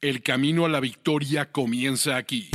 [0.00, 2.48] El camino a la victoria comienza aquí.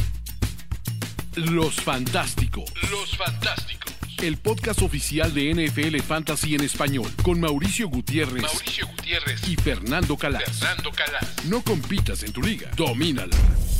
[1.36, 2.72] Los Fantásticos.
[2.90, 3.94] Los Fantásticos.
[4.22, 10.16] El podcast oficial de NFL Fantasy en español con Mauricio Gutiérrez, Mauricio Gutiérrez y Fernando
[10.16, 10.58] Calas.
[10.58, 11.46] Fernando Calas.
[11.48, 13.36] No compitas en tu liga, domínala.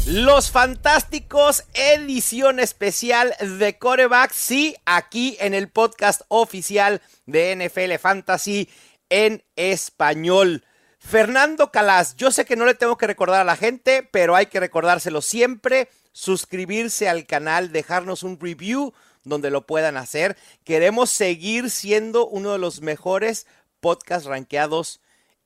[0.08, 8.68] Los Fantásticos, edición especial de Coreback, sí, aquí en el podcast oficial de NFL Fantasy
[9.10, 10.66] en español.
[11.06, 14.48] Fernando Calas, yo sé que no le tengo que recordar a la gente, pero hay
[14.48, 20.38] que recordárselo siempre, suscribirse al canal, dejarnos un review donde lo puedan hacer.
[20.64, 23.48] Queremos seguir siendo uno de los mejores
[23.80, 25.02] podcasts rankeados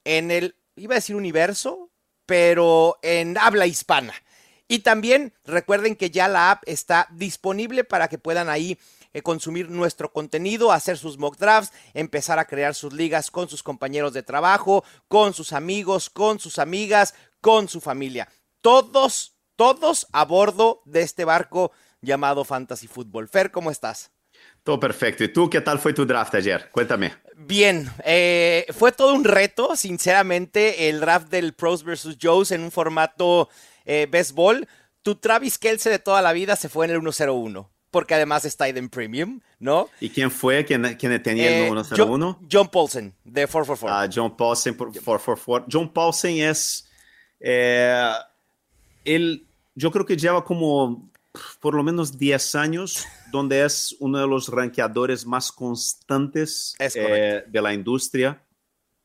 [0.05, 1.89] en el, iba a decir universo,
[2.25, 4.13] pero en habla hispana.
[4.67, 8.77] Y también recuerden que ya la app está disponible para que puedan ahí
[9.21, 14.13] consumir nuestro contenido, hacer sus mock drafts, empezar a crear sus ligas con sus compañeros
[14.13, 18.27] de trabajo, con sus amigos, con sus amigas, con su familia.
[18.61, 23.27] Todos, todos a bordo de este barco llamado Fantasy Football.
[23.27, 24.11] Fer, ¿cómo estás?
[24.63, 25.23] Todo perfecto.
[25.23, 26.69] ¿Y tú qué tal fue tu draft ayer?
[26.71, 27.13] Cuéntame.
[27.35, 32.17] Bien, eh, fue todo un reto, sinceramente, el draft del Pros vs.
[32.21, 33.49] Joes en un formato
[33.85, 34.67] eh, best ball.
[35.01, 38.67] Tu Travis Kelce de toda la vida se fue en el 1-0-1 porque además está
[38.67, 39.89] en Premium, ¿no?
[40.01, 40.65] ¿Y quién fue?
[40.65, 42.33] ¿Quién, quién tenía el Eh, 101?
[42.39, 43.89] John, John Paulsen, de 444.
[43.89, 45.67] Ah, John Paulsen por 444.
[45.71, 46.87] John Paulsen es.
[47.39, 48.11] eh,
[49.05, 51.09] él, yo creo que lleva como
[51.61, 57.43] por lo menos 10 años, donde es uno de los rankeadores más constantes Es eh,
[57.47, 58.43] de la industria.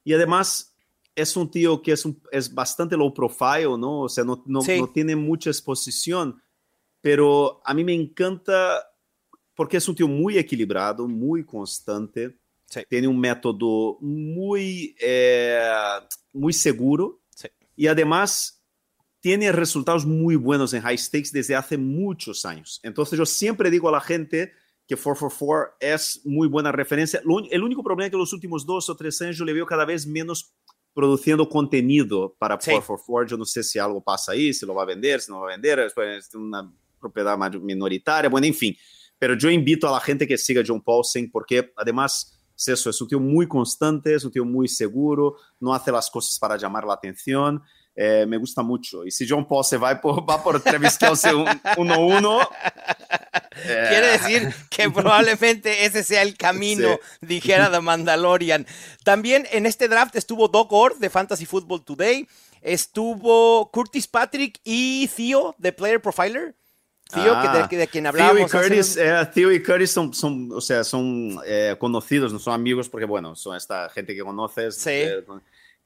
[0.05, 0.75] Y además
[1.15, 4.01] es un tío que es, un- es bastante low profile, ¿no?
[4.01, 4.81] O sea, no, no, Sí.
[4.81, 6.42] no tiene mucha exposición,
[7.03, 8.83] pero a mí me encanta
[9.55, 12.81] porque es un tío muy equilibrado, muy constante, Sí.
[12.89, 15.61] tiene un método muy, eh,
[16.33, 17.49] muy seguro Sí.
[17.77, 18.65] y además
[19.21, 22.81] tiene resultados muy buenos en high stakes desde hace muchos años.
[22.83, 24.53] Entonces yo siempre digo a la gente
[24.89, 27.21] que 444 es muy buena referencia.
[27.25, 29.67] Lo el único problema es que los últimos dos o tres años yo le veo
[29.67, 30.55] cada vez menos
[30.95, 32.71] produciendo contenido para Sí.
[32.73, 33.29] 444.
[33.29, 35.43] Yo no sé si algo pasa ahí, si lo va a vender, si no lo
[35.45, 38.75] va a vender, es una propiedad minoritaria, bueno, en fin.
[39.19, 42.91] Pero yo invito a la gente que siga a John Paulsen porque además es eso,
[42.91, 46.57] es un tío muy constante, es un tío muy seguro, no hace las cosas para
[46.57, 47.63] llamar la atención.
[47.95, 49.05] Eh, me gusta mucho.
[49.05, 52.49] Y si John Paul se va por, va por Travis Kelce 1-1,
[53.65, 58.67] eh, Quiere decir que probablemente ese sea el camino, dijera The Mandalorian.
[59.05, 62.27] También en este draft estuvo Doc Orr de Fantasy Football Today,
[62.63, 66.57] estuvo Curtis Patrick y Theo de Player Profiler.
[67.13, 68.41] Theo, Ah, que- de quien Theo hablábamos.
[68.41, 72.33] y hace Curtis, un- eh, Theo y Curtis son, son, o sea, son eh, conocidos,
[72.33, 74.91] no son amigos, porque bueno, son esta gente que conoces Sí.
[74.91, 75.25] eh,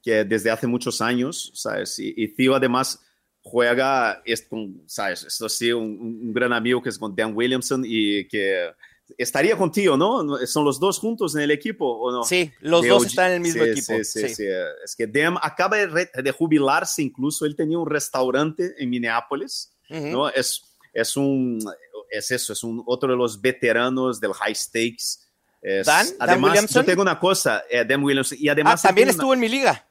[0.03, 1.99] que desde hace muchos años, ¿sabes?
[1.99, 3.01] Y, y Theo además
[3.43, 4.47] juega, es
[4.87, 5.25] ¿sabes?
[5.25, 8.71] Esto sí, un, un gran amigo que es con Dan Williamson y que
[9.19, 10.37] estaría contigo, ¿no?
[10.47, 12.25] ¿Son los dos juntos en el equipo o no?
[12.25, 13.07] Sí, los de dos OG.
[13.07, 13.93] están en el mismo Sí, equipo.
[14.03, 14.45] Sí, sí, sí.
[14.85, 17.47] Es que Dem acaba de, de jubilarse incluso.
[17.47, 19.73] Él tenía un restaurante en Minneapolis.
[19.89, 20.29] ¿no?
[20.29, 20.65] Es,
[21.01, 21.59] es un,
[22.11, 25.21] es eso, es un, otro de los veteranos del high stakes.
[25.63, 26.83] Es- Dan- Dan además, Williamson.
[26.83, 28.85] yo tengo una cosa, eh, Dan Williamson, y Ah, además...
[28.85, 29.87] él también tiene una- estuvo en mi liga.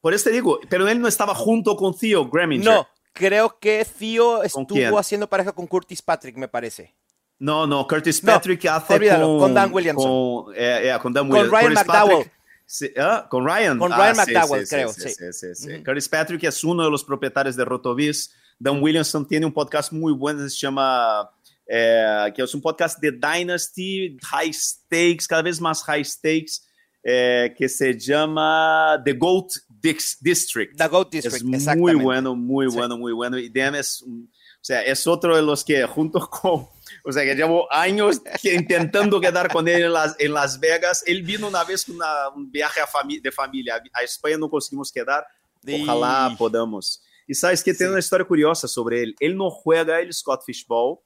[0.00, 2.64] por eso te digo, pero él no estaba junto con Theo Greminger.
[2.72, 6.94] No, creo que Theo estuvo haciendo pareja con Curtis Patrick, me parece.
[7.38, 10.44] No, no, Curtis No, Patrick hace olvídalo, con, con Dan Williamson.
[10.44, 11.50] Con, eh, eh, con Dan Con Williamson.
[11.60, 12.16] Ryan Curtis McDowell.
[12.24, 12.32] Patrick-
[12.66, 13.78] sí, ah, con Ryan.
[13.78, 15.08] Con Ah, Ryan sí, McDowell, sí, creo, sí, sí.
[15.10, 15.74] sí, sí, sí.
[15.74, 15.84] Ujú.
[15.84, 18.32] Curtis Patrick es uno de los propietarios de Rotoviz.
[18.62, 21.28] Dan Williamson tiene un podcast muy bueno, se llama,
[21.66, 26.60] eh, que es un podcast de Dynasty, High Stakes, cada vez más High Stakes,
[27.02, 30.76] eh, que se llama The GOAT Dix- District.
[30.76, 32.04] The Goat Es District, muy exactamente.
[32.04, 32.76] bueno, muy Sí.
[32.76, 33.36] bueno, muy bueno.
[33.38, 36.68] Y Dan es, un- o sea, es otro de los que junto con,
[37.04, 41.02] o sea, que llevo años que intentando quedar con él en Las, en Las Vegas.
[41.04, 44.48] Él vino una vez con una- un viaje a fami- de familia a España, no
[44.48, 45.26] conseguimos quedar.
[45.66, 47.02] Ojalá Y- podamos.
[47.32, 47.92] Y sabes que tiene Sí.
[47.92, 49.14] una historia curiosa sobre él.
[49.18, 50.98] Él no juega el Scott Fishbowl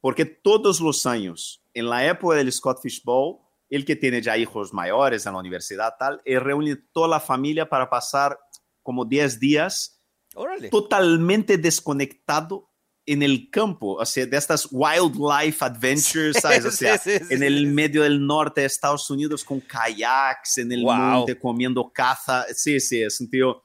[0.00, 4.72] porque todos los años, en la época del Scott Fishbowl, él que tiene ya hijos
[4.72, 8.38] mayores en la universidad, tal, él reúne toda la familia para pasar
[8.80, 10.00] como 10 días
[10.36, 10.68] Órale.
[10.68, 12.70] totalmente desconectado
[13.04, 16.64] en el campo, o sea, de estas wildlife adventures, ¿sabes?
[16.64, 17.66] O sea, sí, sí, en sí, el sí.
[17.66, 20.94] medio del norte de Estados Unidos con kayaks, en el Wow.
[20.96, 22.44] monte comiendo caza.
[22.54, 23.62] Sí, sí, es un tío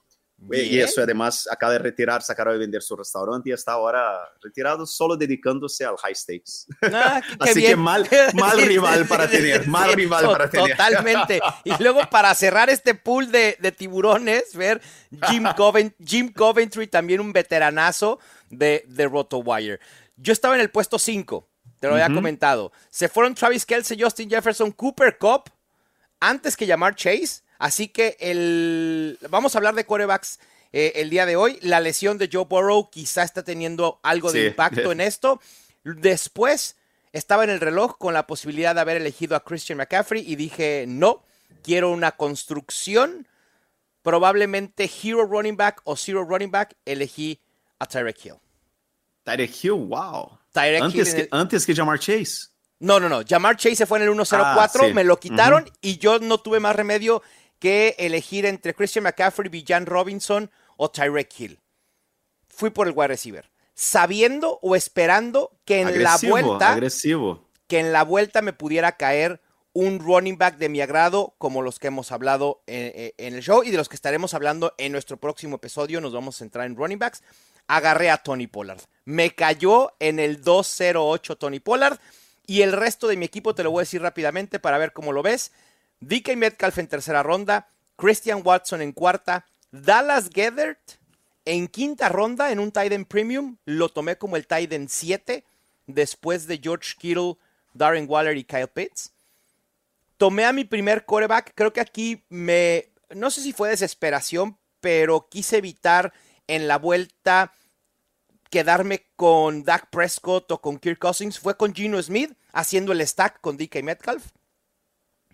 [0.50, 4.86] Y eso además acaba de retirarse, acaba de vender su restaurante y está ahora retirado
[4.88, 6.66] solo dedicándose al high stakes.
[6.82, 10.72] Ah, Así que mal, mal rival para tener, mal rival para tener.
[10.72, 11.40] Totalmente.
[11.64, 14.82] Y luego para cerrar este pool de, tiburones, ver
[15.30, 15.46] Jim,
[16.06, 19.80] Jim Coventry, también un veteranazo de, de RotoWire.
[20.18, 21.48] Yo estaba en el puesto 5,
[21.80, 22.72] te lo había comentado.
[22.90, 25.52] Se fueron Travis Kelsey, Justin Jefferson, Cooper Cup,
[26.20, 27.42] antes que llamar Chase.
[27.62, 30.40] Así que el, vamos a hablar de corebacks
[30.74, 31.60] eh, el día de hoy.
[31.62, 35.40] La lesión de Joe Burrow quizá está teniendo algo de impacto en esto.
[35.84, 36.76] Después
[37.14, 40.86] estaba en el reloj con la posibilidad de haber elegido a Christian McCaffrey y dije,
[40.88, 41.24] no,
[41.62, 43.28] quiero una construcción.
[44.02, 47.40] Probablemente Hero Running Back o Zero Running Back, elegí
[47.78, 48.40] a Tyreek Hill.
[49.24, 50.40] Tyreek Hill, wow.
[50.56, 52.48] antes, que, antes que Jamar Chase.
[52.80, 53.22] No, no, no.
[53.24, 56.60] Jamar Chase se fue en el 104, ah, me lo quitaron y yo no tuve
[56.60, 57.22] más remedio
[57.62, 61.60] que elegir entre Christian McCaffrey, Villan Robinson o Tyreek Hill.
[62.48, 67.48] Fui por el wide receiver, sabiendo o esperando que en la vuelta agresivo.
[67.68, 69.42] que en la vuelta me pudiera caer
[69.74, 73.64] un running back de mi agrado, como los que hemos hablado en, en, el show
[73.64, 76.02] y de los que estaremos hablando en nuestro próximo episodio.
[76.02, 77.22] Nos vamos a centrar en running backs.
[77.68, 78.82] Agarré a Tony Pollard.
[79.06, 82.00] Me cayó en el 208 Tony Pollard.
[82.48, 85.14] Y el resto de mi equipo te lo voy a decir rápidamente para ver cómo
[85.14, 85.52] lo ves.
[86.02, 90.80] DK Metcalf en tercera ronda, Christian Watson en cuarta, Dallas Gethert
[91.46, 95.44] en quinta ronda en un Titan Premium, lo tomé como el Titan 7
[95.88, 97.38] después de George Kittle,
[97.74, 99.14] Darren Waller y Kyle Pitts.
[100.18, 105.28] Tomé a mi primer coreback, creo que aquí me, no sé si fue desesperación, pero
[105.30, 106.14] quise evitar
[106.48, 107.54] en la vuelta
[108.50, 111.40] quedarme con Dak Prescott o con Kirk Cousins.
[111.40, 114.26] Fue con Gino Smith haciendo el stack con DK Metcalf.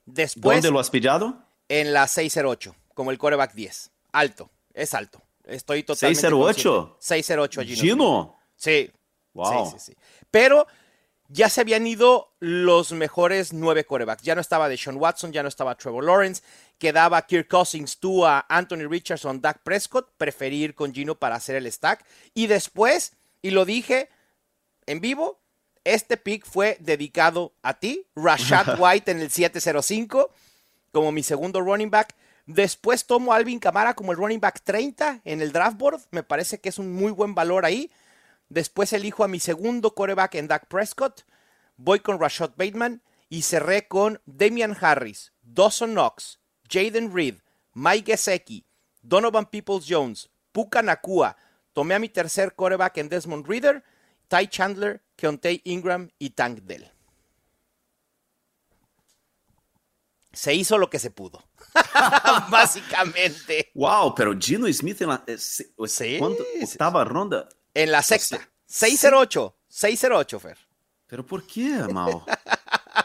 [0.08, 1.44] Después, ¿Dónde lo has pillado?
[1.68, 3.92] En la 608, como el coreback 10.
[4.14, 5.22] Alto, es alto.
[5.44, 6.22] Estoy totalmente.
[6.22, 6.98] 608.
[7.00, 7.82] 608 Gino.
[7.82, 8.40] Gino.
[8.56, 8.92] Sí.
[9.34, 9.66] Wow.
[9.66, 9.98] Sí, sí, sí.
[10.32, 10.66] Pero
[11.28, 14.24] ya se habían ido los mejores nueve corebacks.
[14.24, 16.42] Ya no estaba Deshaun Watson, ya no estaba Trevor Lawrence.
[16.78, 20.10] Quedaba Kirk Cousins, tú a Anthony Richardson, Dak Prescott.
[20.18, 22.06] Preferí ir con Gino para hacer el stack.
[22.34, 24.10] Y después, y lo dije
[24.86, 25.42] en vivo,
[25.94, 30.32] este pick fue dedicado a ti, Rashad White en el 705,
[30.92, 32.16] como mi segundo running back.
[32.46, 36.02] Después tomo a Alvin Camara como el running back 30 en el draft board.
[36.12, 37.92] Me parece que es un muy buen valor ahí.
[38.50, 41.26] Después elijo a mi segundo coreback en Dak Prescott.
[41.76, 46.40] Voy con Rashad Bateman y cerré con Damian Harris, Dawson Knox,
[46.70, 47.36] Jaden Reed,
[47.74, 48.66] Mike Gesecki,
[49.02, 51.36] Donovan Peoples Jones, Puka Nakua.
[51.74, 53.84] Tomé a mi tercer coreback en Desmond Reader,
[54.28, 56.92] Ty Chandler Keontae Ingram y Tank Dell.
[60.32, 61.44] Se hizo lo que se pudo.
[62.50, 63.72] Básicamente.
[63.74, 67.50] Wow, pero Gino Smith en la eh, sí, octava ronda.
[67.74, 68.48] En la sexta.
[68.68, 69.58] 608.
[69.68, 70.58] 608, Fer.
[71.08, 72.24] ¿Pero por qué, Mao?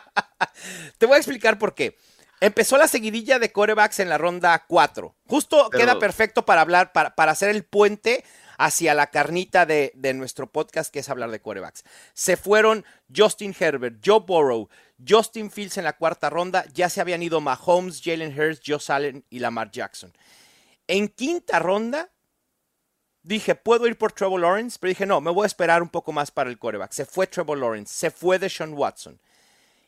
[0.98, 1.96] Te voy a explicar por qué.
[2.40, 5.16] Empezó la seguidilla de corebacks en la ronda 4.
[5.26, 8.24] Justo queda perfecto para hablar, para, para hacer el puente
[8.58, 11.84] hacia la carnita de, nuestro podcast, que es hablar de quarterbacks.
[12.14, 12.84] Se fueron
[13.14, 14.68] Justin Herbert, Joe Burrow,
[15.06, 16.64] Justin Fields en la cuarta ronda.
[16.72, 20.12] Ya se habían ido Mahomes, Jalen Hurts, Joe Allen y Lamar Jackson.
[20.86, 22.10] En quinta ronda,
[23.22, 26.12] dije, puedo ir por Trevor Lawrence, pero dije, no, me voy a esperar un poco
[26.12, 26.92] más para el quarterback.
[26.92, 29.20] Se fue Trevor Lawrence, se fue Deshaun Watson.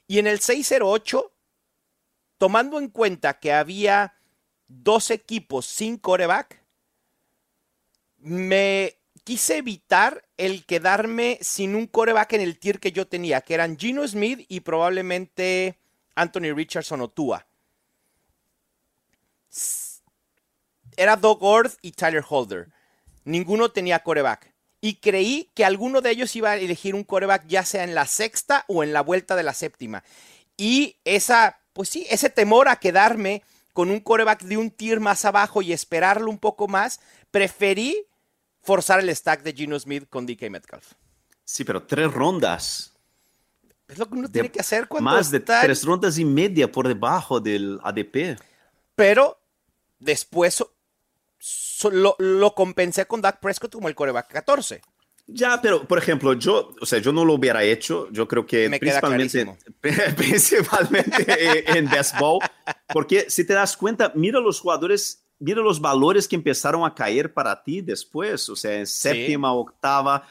[0.07, 1.33] Y en el 608,
[2.39, 4.15] tomando en cuenta que había
[4.67, 6.64] dos equipos sin quarterback,
[8.25, 13.55] me quise evitar el quedarme sin un coreback en el tier que yo tenía, que
[13.55, 15.79] eran Gino Smith y probablemente
[16.15, 17.47] Anthony Richardson o Tua.
[20.97, 22.69] Era Doug Orth y Tyler Holder.
[23.25, 24.53] Ninguno tenía coreback.
[24.81, 28.07] Y creí que alguno de ellos iba a elegir un coreback ya sea en la
[28.07, 30.03] sexta o en la vuelta de la séptima.
[30.57, 33.43] Y esa, pues sí, ese temor a quedarme
[33.75, 38.07] con un coreback de un tier más abajo y esperarlo un poco más, preferí
[38.65, 40.93] forzar el stack de Gino Smith con DK Metcalf.
[41.45, 42.93] Sí, pero tres rondas.
[43.87, 46.89] Es lo que uno tiene que hacer cuando Más de tres rondas y media por
[46.89, 48.41] debajo del ADP.
[48.97, 49.39] Pero
[49.99, 50.65] después
[51.91, 54.81] lo, compensé con Dak Prescott como el coreback 14.
[55.27, 58.09] Ya, pero por ejemplo, yo, o sea, yo no lo hubiera hecho.
[58.11, 59.57] Yo creo que principalmente,
[60.17, 62.41] principalmente en best ball,
[62.93, 67.33] porque si te das cuenta, mira los jugadores mira los valores que empezaron a caer
[67.33, 70.27] para ti después, o sea, en séptima, octava,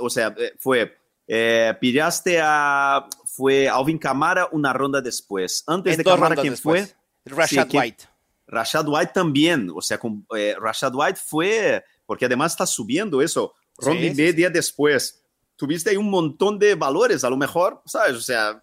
[0.00, 0.96] o sea, eh, fue,
[1.26, 5.64] eh, pillaste a, fue Alvin Camara una ronda después.
[5.66, 6.88] Antes de Camara, ¿quién fue?
[7.24, 8.04] Rashad White.
[8.46, 13.54] Rashad White también, o sea, con, eh, Rashad White fue, porque además está subiendo eso,
[13.76, 15.22] ronda Sí, y sí, media después.
[15.56, 18.14] Tuviste ahí un montón de valores, a lo mejor, ¿sabes?
[18.14, 18.62] O sea,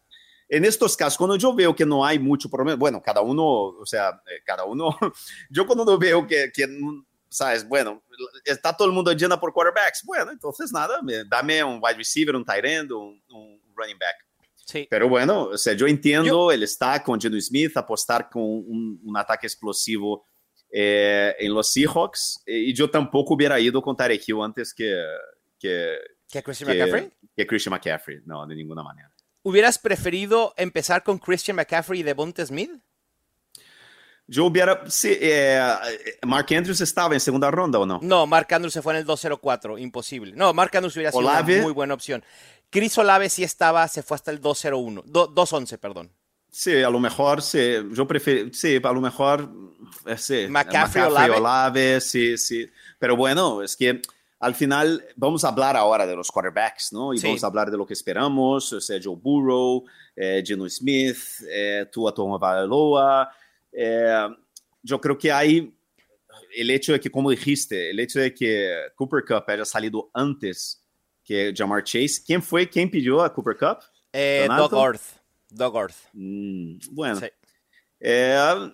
[0.55, 3.86] en estos casos, cuando yo veo que no hay mucho problema, bueno, cada uno, o
[3.86, 4.95] sea, eh, cada uno,
[5.50, 6.67] yo cuando veo que, que,
[7.29, 7.67] ¿sabes?
[7.67, 8.03] Bueno,
[8.45, 12.36] está todo el mundo llena por quarterbacks, bueno, entonces nada, me- dame un wide receiver,
[12.36, 14.15] un tight end, un, un running back.
[14.65, 14.88] Sí.
[14.89, 19.17] Pero bueno, o sea, yo entiendo el stack con Geno Smith, apostar con un, un
[19.17, 20.25] ataque explosivo
[20.72, 24.95] eh, en los Seahawks, eh, y yo tampoco hubiera ido con Tarek Hill antes que,
[25.60, 25.98] que,
[26.29, 27.12] ¿Qué, Christian que- McCaffrey?
[27.36, 29.12] que Christian McCaffrey, no, de ninguna manera.
[29.43, 32.71] ¿Hubieras preferido empezar con Christian McCaffrey y Devonta Smith?
[34.25, 35.62] Yo hubiera, sí, eh,
[36.25, 38.00] Mark Andrews estaba en segunda ronda o no?
[38.01, 40.31] No, Mark Andrews se fue en el 204, imposible.
[40.33, 41.55] No, Mark Andrews hubiera sido Olave.
[41.55, 42.23] una muy buena opción.
[42.69, 46.09] Chris Olave sí estaba, se fue hasta el 201, do- 211, perdón.
[46.50, 49.51] Sí, a lo mejor, sí, yo prefiero, sí, a lo mejor,
[50.05, 51.35] eh, sí, McCaffrey, Olave.
[51.35, 52.65] Olave, sí, sí,
[52.97, 54.01] pero bueno, es que
[54.43, 57.13] al final vamos a hablar ahora de los quarterbacks, ¿no?
[57.13, 57.27] Y Sí.
[57.27, 59.83] vamos a hablar de lo que esperamos, o sea, Joe Burrow,
[60.15, 61.17] eh, Geno Smith,
[61.50, 63.29] eh, Tua Tagovailoa,
[63.71, 64.27] eh,
[64.81, 65.73] yo creo que hay
[66.55, 70.83] el hecho de que, como dijiste, el hecho de que Cooper Cup haya salido antes
[71.23, 72.69] que Jamar Chase, ¿quién fue?
[72.69, 73.79] ¿Quién pidió a Cooper Cup?
[74.12, 74.47] Eh.
[74.57, 75.01] Doug Orth.
[75.50, 75.95] Doug Orth.
[76.13, 77.27] Mm, bueno, Sí.
[78.00, 78.71] eh,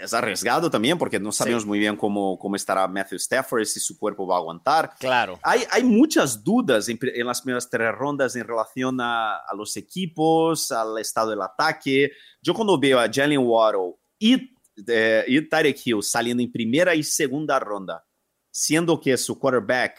[0.00, 3.98] es arriesgado también porque no sabemos muy bien cómo, cómo estará Matthew Stafford, si su
[3.98, 4.92] cuerpo va a aguantar.
[4.98, 5.38] Claro.
[5.42, 9.76] Hay, hay muchas dudas en, en las primeras tres rondas en relación a, a los
[9.76, 12.12] equipos, al estado del ataque.
[12.40, 14.54] Yo cuando veo a Jalen Waddle y,
[14.86, 18.04] eh, y Tyreek Hill saliendo en primera y segunda ronda,
[18.50, 19.98] siendo que su quarterback,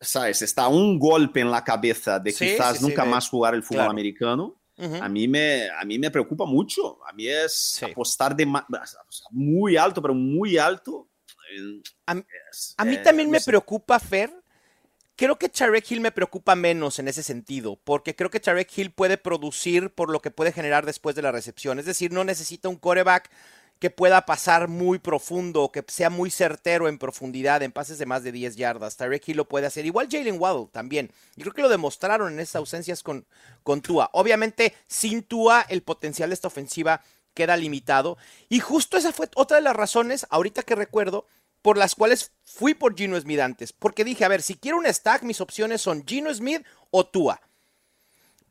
[0.00, 0.42] ¿sabes?
[0.42, 3.78] Está un golpe en la cabeza de Sí, quizás sí, nunca más jugar el fútbol
[3.78, 3.90] claro.
[3.90, 4.60] americano.
[4.76, 6.98] A mí, me, a mí me preocupa mucho.
[7.06, 7.84] A mí es Sí.
[7.84, 8.46] apostar de
[9.30, 11.08] muy alto, pero muy alto.
[12.06, 12.16] A,
[12.50, 13.50] es- a mí eh, también no me sé.
[13.50, 14.32] preocupa, Fer.
[15.16, 18.90] Creo que Tarek Hill me preocupa menos en ese sentido, porque creo que Tarek Hill
[18.90, 21.78] puede producir por lo que puede generar después de la recepción.
[21.78, 23.30] Es decir, no necesita un coreback
[23.78, 28.22] que pueda pasar muy profundo, que sea muy certero en profundidad, en pases de más
[28.22, 28.96] de 10 yardas.
[28.96, 29.84] Tarek Hill lo puede hacer.
[29.84, 31.10] Igual Jalen Waddle también.
[31.36, 33.26] Y creo que lo demostraron en esas ausencias con,
[33.62, 34.10] con Tua.
[34.12, 37.02] Obviamente, sin Tua, el potencial de esta ofensiva
[37.34, 38.16] queda limitado.
[38.48, 41.26] Y justo esa fue otra de las razones, ahorita que recuerdo,
[41.60, 43.72] por las cuales fui por Gino Smith antes.
[43.72, 47.40] Porque dije, a ver, si quiero un stack, mis opciones son Gino Smith o Tua.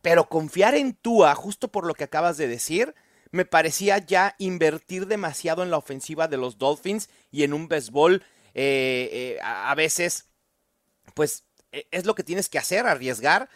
[0.01, 2.93] Pero confiar en Tua, justo por lo que acabas de decir,
[3.33, 8.23] me parecía ya invertir demasiado en la ofensiva de los Dolphins y en un béisbol
[8.53, 10.29] eh, eh, a, veces,
[11.15, 13.49] pues eh, es lo que tienes que hacer, arriesgar,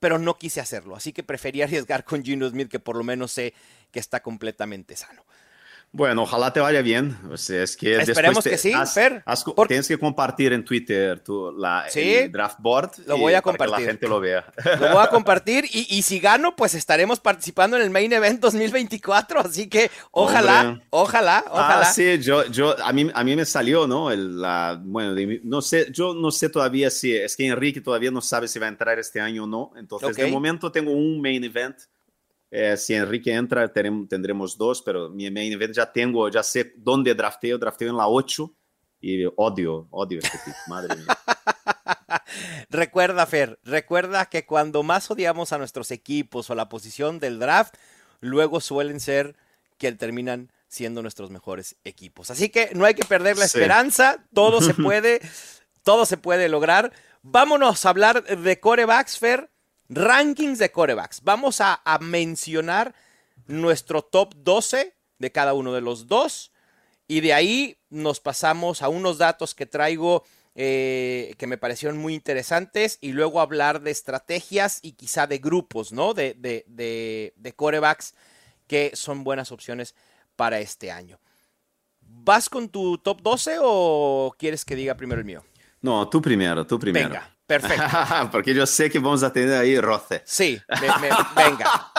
[0.00, 0.96] pero no quise hacerlo.
[0.96, 3.52] Así que preferí arriesgar con Gino Smith, que por lo menos sé
[3.90, 5.26] que está completamente sano.
[5.90, 7.16] Bueno, ojalá te vaya bien.
[7.32, 10.52] O sea, es que Esperemos te- que sí, has- Fer, has- porque- Tienes que compartir
[10.52, 12.90] en Twitter tu, la, Sí, el draft board.
[13.06, 13.86] lo voy a para que compartir.
[13.86, 14.44] la gente lo vea.
[14.78, 18.38] Lo voy a compartir y, y si gano, pues estaremos participando en el Main Event
[18.40, 19.40] 2024.
[19.40, 20.86] Así que ojalá, Hombre.
[20.90, 21.80] ojalá, ojalá.
[21.80, 24.10] Ah, sí, yo, yo, a, mí, a mí me salió, ¿no?
[24.10, 28.10] El, la, bueno, de no sé, yo no sé todavía si, es que Enrique todavía
[28.10, 29.72] no sabe si va a entrar este año o no.
[29.76, 30.16] Entonces, Ok.
[30.16, 31.76] de momento tengo un main event.
[32.50, 37.14] Eh, si Enrique entra, tendremos dos, pero mi main event ya tengo, ya sé dónde
[37.14, 38.54] drafteo, drafteo en la 8
[39.00, 41.06] y odio, odio este pick, madre mía.
[42.70, 47.74] Recuerda, Fer, recuerda que cuando más odiamos a nuestros equipos o la posición del draft,
[48.20, 49.36] luego suelen ser
[49.78, 52.30] que terminan siendo nuestros mejores equipos.
[52.30, 53.58] Así que no hay que perder la Sí.
[53.58, 55.20] esperanza, todo se puede,
[55.82, 56.92] todo se puede lograr.
[57.22, 59.50] Vámonos a hablar de corebacks, Fer,
[59.88, 61.22] rankings de corebacks.
[61.22, 62.94] Vamos a, a mencionar
[63.46, 66.52] nuestro top 12 de cada uno de los dos.
[67.06, 70.24] Y de ahí nos pasamos a unos datos que traigo
[70.60, 75.92] eh, que me parecieron muy interesantes y luego hablar de estrategias y quizá de grupos,
[75.92, 76.14] ¿no?
[76.14, 78.12] De, de, de, de corebacks
[78.66, 79.94] que son buenas opciones
[80.34, 81.20] para este año.
[82.00, 85.44] ¿Vas con tu top 12 o quieres que diga primero el mío?
[85.80, 87.08] No, tú primero, tú primero.
[87.08, 87.84] Venga, perfecto.
[88.30, 90.22] Porque yo sé que vamos a tener ahí roce.
[90.24, 91.92] Sí, me- me- venga,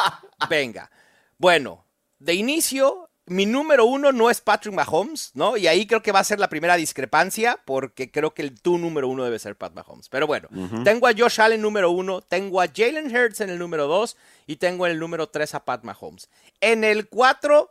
[0.50, 0.92] venga.
[1.38, 1.86] Bueno,
[2.20, 5.56] de inicio, mi número uno no es Patrick Mahomes, ¿no?
[5.58, 8.78] Y ahí creo que va a ser la primera discrepancia, porque creo que el tu
[8.78, 10.10] número uno debe ser Pat Mahomes.
[10.10, 10.48] Pero bueno,
[10.84, 14.56] tengo a Josh Allen número uno, tengo a Jalen Hurts en el número dos y
[14.56, 16.30] tengo en el número tres a Pat Mahomes.
[16.62, 17.70] En el cuatro,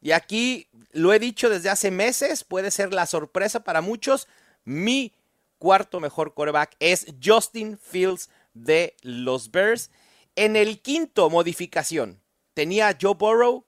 [0.00, 4.28] y aquí lo he dicho desde hace meses, puede ser la sorpresa para muchos,
[4.64, 5.12] mi
[5.62, 9.92] cuarto mejor quarterback es Justin Fields de los Bears.
[10.34, 12.20] En el quinto, modificación.
[12.52, 13.64] Tenía a Joe Burrow,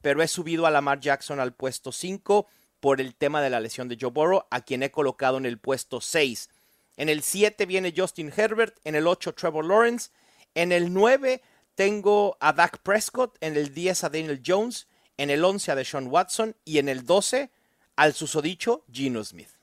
[0.00, 2.46] pero he subido a Lamar Jackson al puesto 5
[2.80, 5.58] por el tema de la lesión de Joe Burrow, a quien he colocado en el
[5.58, 6.48] puesto 6.
[6.96, 10.12] En el 7 viene Justin Herbert, en el 8 Trevor Lawrence,
[10.54, 11.42] en el 9
[11.74, 14.88] tengo a Dak Prescott, en el 10 a Daniel Jones,
[15.18, 17.50] en el 11 a Deshaun Watson y en el 12
[17.94, 19.55] al susodicho Gino Smith.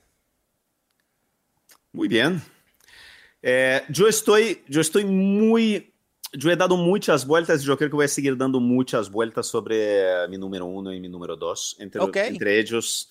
[1.94, 2.42] Muy bien.
[3.40, 5.94] Eh, yo, estoy, yo estoy muy
[6.36, 9.46] yo he dado muchas vueltas y yo creo que voy a seguir dando muchas vueltas
[9.46, 11.76] sobre mi número uno y mi número dos.
[11.78, 12.16] Entre, Ok.
[12.16, 13.08] entre ellos,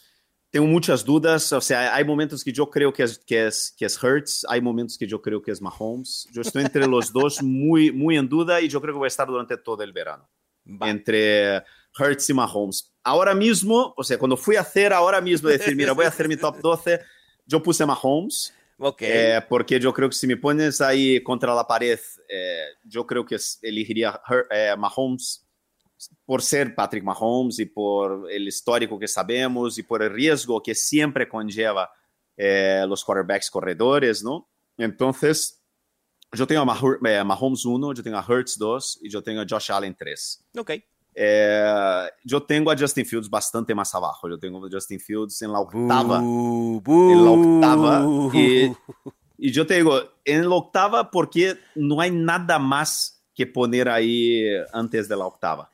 [0.50, 1.54] tengo muchas dudas.
[1.54, 4.60] O sea, hay momentos que yo creo que es, que, es, que es Hertz, hay
[4.60, 6.28] momentos que yo creo que es Mahomes.
[6.34, 9.16] Yo estoy entre los dos muy, muy en duda y yo creo que voy a
[9.16, 10.30] estar durante todo el verano.
[10.66, 10.90] Va.
[10.90, 11.64] Entre
[11.98, 12.94] Hertz y Mahomes.
[13.04, 16.28] Ahora mismo, o sea, cuando fui a hacer ahora mismo, decir, mira, voy a hacer
[16.28, 17.00] mi top 12,
[17.46, 18.54] yo puse Mahomes.
[18.84, 19.02] Ok.
[19.02, 22.00] Eh, porque yo creo que si me pones ahí contra la pared,
[22.30, 25.48] eh, yo creo que elegiría Her- eh, Mahomes
[26.26, 30.76] por ser Patrick Mahomes y por el histórico que sabemos y por el riesgo que
[30.76, 31.90] siempre conlleva
[32.36, 34.50] los quarterbacks corredores, ¿no?
[34.76, 35.62] Entonces,
[36.34, 39.46] yo tengo a Maho- Mahomes 1, yo tengo a Hurts 2 y yo tengo a
[39.48, 40.44] Josh Allen 3.
[40.58, 40.72] ok.
[41.16, 44.28] Eh, yo tengo a Justin Fields bastante más abajo.
[44.30, 47.56] Yo tengo a Justin Fields en la octava Bu, en la bu.
[47.56, 48.06] octava.
[48.34, 48.72] Y,
[49.38, 54.44] y yo te digo, en la octava porque no hay nada más que poner ahí
[54.74, 55.70] antes de la octava.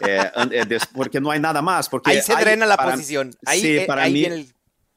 [0.00, 1.88] Eh, an- eh, des- porque no hay nada más.
[1.88, 3.30] Porque Ahí se hay- drena la para- posición.
[3.46, 4.52] Ahí, sí, eh, para ahí mí, viene el-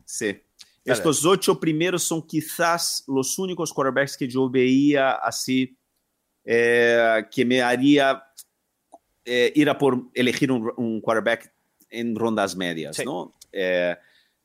[0.06, 0.42] sí.
[0.84, 0.98] Dale.
[0.98, 5.76] Estos ocho primeros son quizás los únicos quarterbacks que yo veía así
[6.44, 8.22] eh, que me haría
[9.26, 11.52] eh, ir a por elegir un, un quarterback
[11.90, 13.04] en rondas medias, Sí.
[13.06, 13.34] ¿no?
[13.52, 13.96] Eh,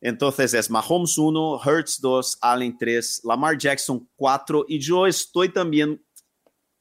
[0.00, 6.02] entonces es Mahomes 1, Hurts 2, Allen 3, Lamar Jackson 4 y yo estoy también,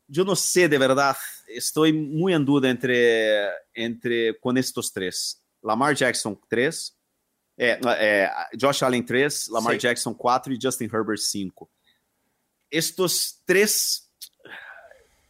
[0.08, 5.44] yo no sé de verdad, estoy muy en duda entre, entre con estos tres.
[5.62, 6.98] Lamar Jackson 3,
[7.58, 8.28] eh, eh,
[8.60, 9.80] Josh Allen 3, Lamar Sí.
[9.82, 11.70] Jackson 4 y Justin Herbert 5.
[12.70, 14.09] Estos tres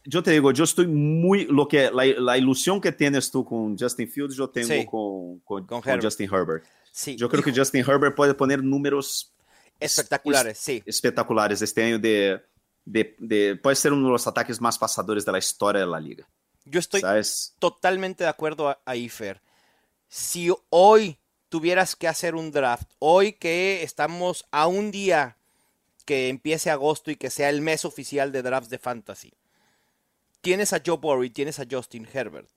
[0.04, 3.76] yo te digo, yo estoy muy, lo que, la, la ilusión que tienes tú con
[3.78, 4.86] Justin Fields, yo tengo Sí.
[4.86, 6.00] con, con, Con.
[6.02, 6.64] Justin Herbert.
[6.90, 9.32] sí, Yo creo que hijo, Justin Herbert puede poner números
[9.78, 10.82] espectaculares, sí.
[10.86, 12.40] espectaculares este año de,
[12.84, 16.00] de, de- puede ser uno de los ataques más pasadores de la historia de la
[16.00, 16.28] liga.
[16.64, 17.54] Yo estoy ¿Sabes?
[17.58, 19.40] totalmente de acuerdo ahí, Fer.
[20.08, 25.36] Si hoy tuvieras que hacer un draft, hoy que estamos a un día
[26.04, 29.32] que empiece agosto y que sea el mes oficial de drafts de fantasy,
[30.40, 32.50] tienes a Joe Burrow y tienes a Justin Herbert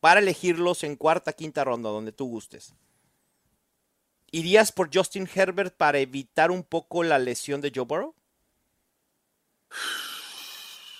[0.00, 2.74] para elegirlos en cuarta, quinta ronda, donde tú gustes.
[4.30, 8.14] ¿Irías por Justin Herbert para evitar un poco la lesión de Joe Burrow?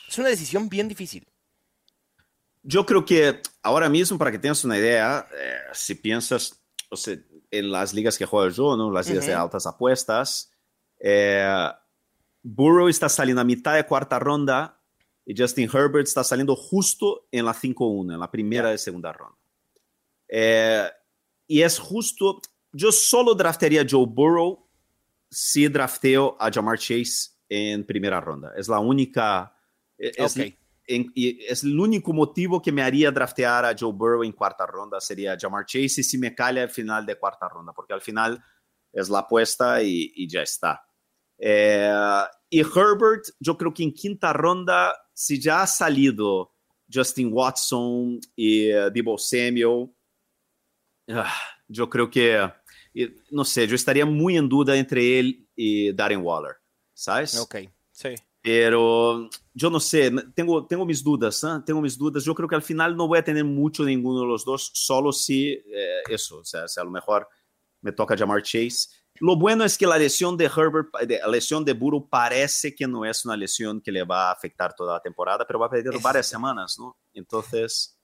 [0.08, 1.26] Es una decisión bien difícil.
[2.62, 7.16] Yo creo que ahora mismo, para que tengas una idea, eh, si piensas o sea,
[7.50, 8.90] en las ligas que juego yo, ¿no?
[8.90, 10.52] las ligas de altas apuestas,
[10.98, 11.70] eh,
[12.42, 14.79] Burrow está saliendo a mitad de cuarta ronda
[15.30, 19.36] y Justin Herbert está saliendo justo en la 5-1, en la primera y segunda ronda.
[20.28, 20.88] Eh,
[21.46, 22.40] y es justo,
[22.72, 24.66] yo solo draftearía a Joe Burrow
[25.30, 28.52] si drafteo a Jamar Chase en primera ronda.
[28.56, 29.54] Es la única...
[29.96, 30.46] Es, Ok.
[30.86, 34.66] en- y es el único motivo que me haría draftear a Joe Burrow en cuarta
[34.66, 38.00] ronda sería Jamar Chase y si me cae al final de cuarta ronda, porque al
[38.00, 38.42] final
[38.92, 40.82] es la apuesta y, y ya está.
[41.42, 41.90] Eh,
[42.50, 46.52] y Herbert, yo creo que en quinta ronda, si ya ha salido
[46.92, 49.90] Justin Watson y eh, Debo Samuel,
[51.08, 51.32] ah,
[51.66, 52.50] yo creo que,
[52.94, 56.56] eh, no sé, yo estaría muy en duda entre él y Darren Waller,
[56.92, 57.38] ¿sabes?
[57.38, 57.56] Ok,
[57.90, 58.14] sí.
[58.42, 61.62] Pero yo no sé, tengo, tengo mis dudas, ¿ah?
[61.64, 62.24] tengo mis dudas.
[62.24, 64.70] Yo creo que al final no voy a tener mucho de ninguno de los dos,
[64.74, 67.28] solo si eh, eso, o sea, si a lo mejor
[67.82, 68.88] me toca llamar Chase.
[69.20, 72.86] Lo bueno es que la lesión de Herbert, de, la lesión de Burrow parece que
[72.86, 75.70] no es una lesión que le va a afectar toda la temporada, pero va a
[75.70, 76.96] perder varias semanas, ¿no?
[77.12, 77.96] Entonces,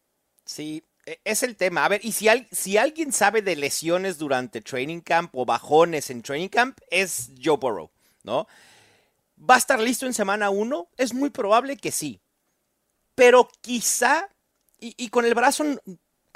[0.45, 1.85] Sí, e- es el tema.
[1.85, 6.11] A ver, y si, al- si alguien sabe de lesiones durante training camp o bajones
[6.11, 7.91] en training camp, es Joe Burrow,
[8.23, 8.47] ¿no?
[9.39, 10.89] ¿Va a estar listo en semana 1?
[10.97, 12.21] Es muy probable que sí.
[13.15, 14.29] Pero quizá,
[14.79, 15.65] y, y con el brazo,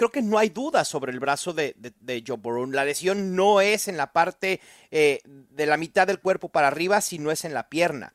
[0.00, 2.66] creo que no hay duda sobre el brazo de, de- de Joe Burrow.
[2.70, 4.60] La lesión no es en la parte
[4.90, 8.14] eh, de la mitad del cuerpo para arriba, sino es en la pierna.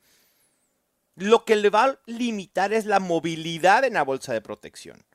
[1.16, 5.06] Lo que le va a limitar es la movilidad en la bolsa de protección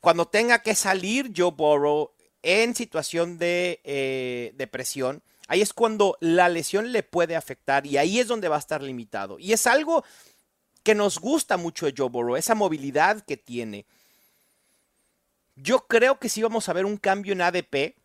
[0.00, 2.12] cuando tenga que salir Joe Burrow
[2.42, 7.98] en situación de, eh, de presión, ahí es cuando la lesión le puede afectar y
[7.98, 9.38] ahí es donde va a estar limitado.
[9.38, 10.02] Y es algo
[10.82, 13.84] que nos gusta mucho de Joe Burrow, esa movilidad que tiene.
[15.62, 17.96] Yo creo que sí vamos a ver un cambio en ADP.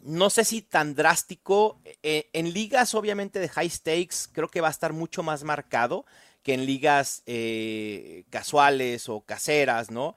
[0.00, 1.80] No sé si tan drástico.
[2.02, 6.06] Eh, en ligas, obviamente, de high stakes, creo que va a estar mucho más marcado
[6.42, 10.14] que en ligas eh, casuales o caseras, ¿no?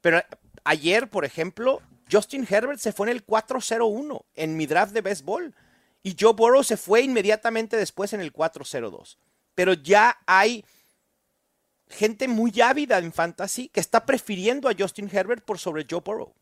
[0.00, 0.22] Pero
[0.62, 5.54] ayer, por ejemplo, Justin Herbert se fue en el 4-0-1 en mi draft de béisbol.
[6.02, 9.16] Y Joe Burrow se fue inmediatamente después en el 4-0-2.
[9.56, 10.64] Pero ya hay
[11.88, 16.34] gente muy ávida en fantasy que está prefiriendo a Justin Herbert por sobre Joe Burrow.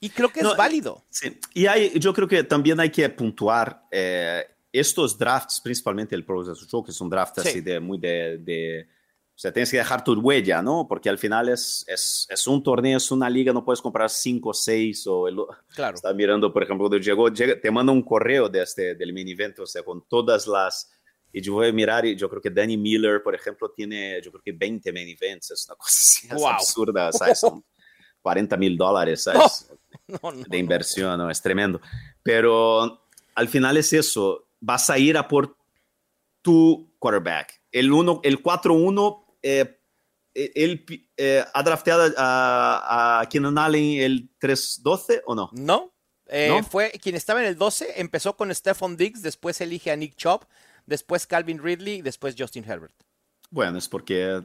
[0.00, 1.04] Y creo que es válido.
[1.08, 1.38] Sí.
[1.54, 6.44] Y hay, yo creo que también hay que puntuar eh, estos drafts, principalmente el Pro
[6.44, 8.88] Show, que son drafts así de muy de, de,
[9.34, 10.86] O sea, tienes que dejar tu huella, ¿no?
[10.86, 14.50] Porque al final es, es, es un torneo, es una liga, no puedes comprar cinco
[14.50, 15.06] o seis.
[15.06, 15.38] O el,
[15.74, 15.94] claro.
[15.94, 19.32] Estaba mirando, por ejemplo, cuando llegó, llega, te manda un correo de este, del mini
[19.32, 20.90] evento, o sea, con todas las
[21.36, 24.32] y yo voy a mirar y yo creo que Danny Miller, por ejemplo, tiene, yo
[24.32, 25.50] creo que 20 main events.
[25.50, 26.48] Es una cosa así, wow.
[26.48, 27.40] absurda, ¿sabes?
[27.40, 27.62] Son
[28.22, 29.68] 40 mil dólares, ¿sabes?
[30.08, 31.30] No, no, no, de inversión, ¿no?
[31.30, 31.78] Es tremendo.
[32.22, 33.02] Pero
[33.34, 34.48] al final es eso.
[34.60, 35.58] Vas a ir a por
[36.40, 37.60] tu quarterback.
[37.70, 39.78] El, uno, el 4-1, eh,
[40.32, 40.86] él
[41.18, 45.50] eh, ha drafteado a, a Keenan Allen el 3-12 o no?
[45.52, 45.92] No.
[46.28, 46.62] Eh, ¿No?
[46.62, 50.44] Fue quien estaba en el 12, empezó con Stephon Diggs, después elige a Nick Chop,
[50.86, 52.94] después Calvin Ridley y después Justin Herbert.
[53.50, 54.42] Bueno, es porque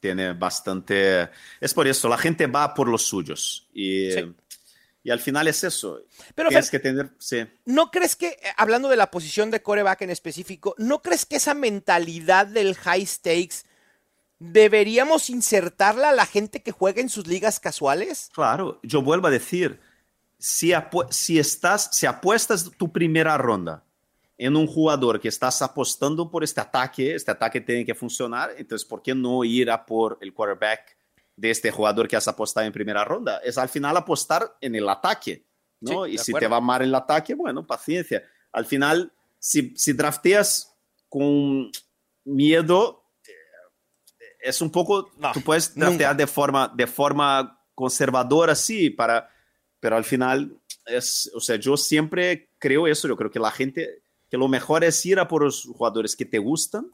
[0.00, 1.30] tiene bastante...
[1.60, 3.68] Es por eso, la gente va por los suyos.
[3.72, 4.34] Y, sí.
[5.04, 6.00] y al final es eso.
[6.34, 7.10] Pero Tienes que tener...
[7.18, 7.46] Sí.
[7.64, 11.54] ¿No crees que, hablando de la posición de coreback en específico, ¿no crees que esa
[11.54, 13.58] mentalidad del high stakes
[14.40, 18.30] deberíamos insertarla a la gente que juega en sus ligas casuales?
[18.34, 19.78] Claro, yo vuelvo a decir,
[20.38, 20.72] si,
[21.10, 23.84] si, estás, si apuestas tu primera ronda
[24.44, 28.84] en un jugador que estás apostando por este ataque, este ataque tiene que funcionar, entonces,
[28.84, 30.96] ¿por qué no ir a por el quarterback
[31.36, 33.38] de este jugador que has apostado en primera ronda?
[33.44, 35.46] Es al final apostar en el ataque,
[35.78, 36.06] ¿no?
[36.06, 38.24] Sí, y si te va mal el ataque, bueno, paciencia.
[38.50, 40.74] Al final, si, si drafteas
[41.08, 41.70] con
[42.24, 43.04] miedo,
[44.40, 49.30] es un poco, no, tú puedes draftear de forma, de forma conservadora, sí, para,
[49.78, 54.01] pero al final, es, o sea, yo siempre creo eso, yo creo que la gente
[54.32, 56.90] que lo mejor es ir a por los jugadores que te gustan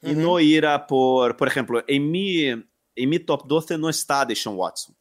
[0.00, 0.16] y uh -huh.
[0.16, 4.56] no ir a por, por ejemplo, en mi, en mi top 12 no está Deshaun
[4.56, 4.96] Watson.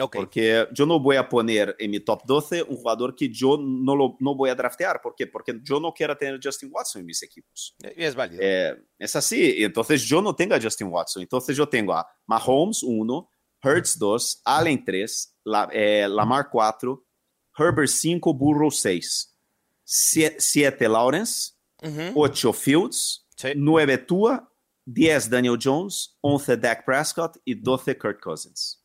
[0.00, 0.18] Okay.
[0.18, 3.94] Porque yo no voy a poner en mi top 12 un jugador que yo no,
[3.94, 5.02] lo, no voy a draftear.
[5.02, 5.26] ¿Por qué?
[5.26, 7.76] Porque yo no quiero tener Justin Watson en mis equipos.
[7.94, 8.40] Y es válido.
[8.42, 9.56] Eh, es así.
[9.58, 11.20] Y entonces yo no tengo a Justin Watson.
[11.22, 13.30] Entonces yo tengo a Mahomes 1,
[13.62, 17.04] Hurts 2, Allen 3, la, eh, Lamar 4,
[17.58, 19.31] Herbert 5, Burrow 6.
[19.84, 22.12] 7 Lawrence, Uh -huh.
[22.14, 23.52] 8 Fields, Sí.
[23.56, 24.48] 9 Tua,
[24.84, 28.80] 10 Daniel Jones, 11 Dak Prescott y 12 Kirk Cousins.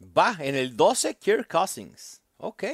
[0.00, 2.20] Va, en el 12, Kirk Cousins.
[2.36, 2.64] Ok.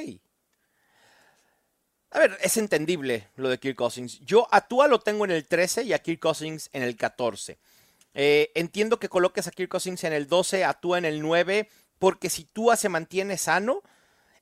[2.11, 4.19] A ver, es entendible lo de Kirk Cousins.
[4.19, 7.57] Yo a Tua lo tengo en el 13 y a Kirk Cousins en el 14.
[8.13, 11.69] Eh, entiendo que coloques a Kirk Cousins en el 12, a Tua en el 9,
[11.97, 13.81] porque si Tua se mantiene sano,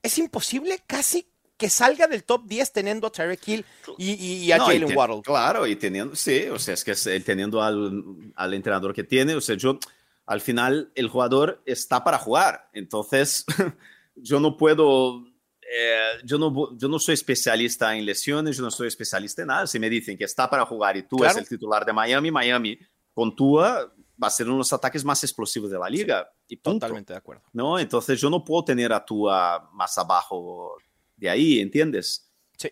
[0.04, 1.31] es imposible casi
[1.62, 3.66] que salga del top 10 teniendo a Tyreek Hill
[4.00, 5.22] y, y, a No, Jalen Waddle.
[5.22, 8.04] Claro, y teniendo, sí, o sea, es que teniendo al,
[8.36, 9.78] al entrenador que tiene, o sea, yo,
[10.26, 13.46] al final, el jugador está para jugar, entonces,
[14.16, 15.24] yo no puedo,
[15.62, 19.68] eh, yo, no, yo no soy especialista en lesiones, yo no soy especialista en nada,
[19.68, 21.34] si me dicen que está para jugar y tú Claro.
[21.34, 22.80] es el titular de Miami, Miami
[23.14, 26.56] con Tua va a ser uno de los ataques más explosivos de la liga, y
[26.56, 26.80] punto.
[26.80, 27.44] Totalmente de acuerdo.
[27.54, 27.78] ¿no?
[27.78, 30.76] Entonces yo no puedo tener a Tua más abajo
[31.22, 32.30] de ahí, ¿entiendes?
[32.58, 32.70] Sí.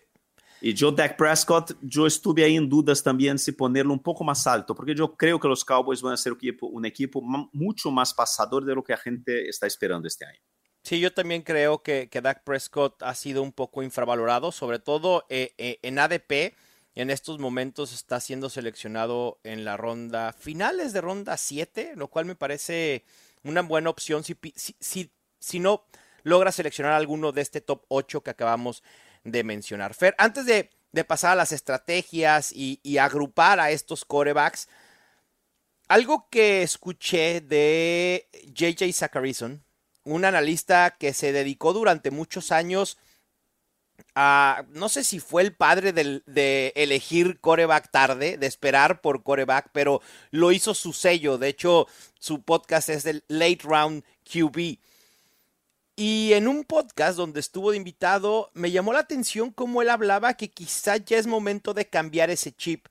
[0.60, 4.46] Y yo, Dak Prescott, yo estuve ahí en dudas también si ponerlo un poco más
[4.46, 7.48] alto, porque yo creo que los Cowboys van a ser un equipo, un equipo ma-
[7.52, 10.40] mucho más pasador de lo que la gente está esperando este año.
[10.82, 15.24] Sí, yo también creo que, que Dak Prescott ha sido un poco infravalorado, sobre todo
[15.28, 16.54] eh, eh, en ADP.
[16.96, 22.24] En estos momentos está siendo seleccionado en la ronda finales de ronda 7, lo cual
[22.24, 23.04] me parece
[23.44, 25.84] una buena opción si, si, si, si no
[26.22, 28.82] logra seleccionar alguno de este top 8 que acabamos
[29.24, 29.94] de mencionar.
[29.94, 30.70] Fer, antes de,
[31.04, 34.68] pasar a las estrategias y, agrupar a estos corebacks,
[35.88, 39.64] algo que escuché de JJ Zacharyson,
[40.04, 42.98] un analista que se dedicó durante muchos años
[44.14, 49.22] a, no sé si fue el padre del- de elegir coreback tarde, de esperar por
[49.22, 51.38] coreback, pero lo hizo su sello.
[51.38, 51.86] De hecho,
[52.18, 54.78] su podcast es el Late Round QB.
[56.02, 60.32] Y en un podcast donde estuvo de invitado, me llamó la atención cómo él hablaba
[60.32, 62.86] que quizá ya es momento de cambiar ese chip,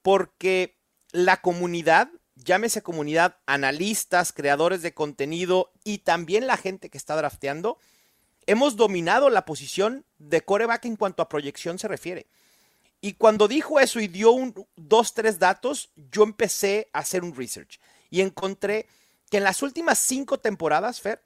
[0.00, 0.78] porque
[1.12, 7.76] la comunidad, llámese comunidad, analistas, creadores de contenido y también la gente que está drafteando,
[8.46, 12.28] hemos dominado la posición de coreback en cuanto a proyección se refiere.
[13.02, 14.34] Y cuando dijo eso y dio
[14.76, 18.86] dos, tres datos, yo empecé a hacer un research y encontré
[19.28, 21.20] que en las últimas cinco temporadas, Fer,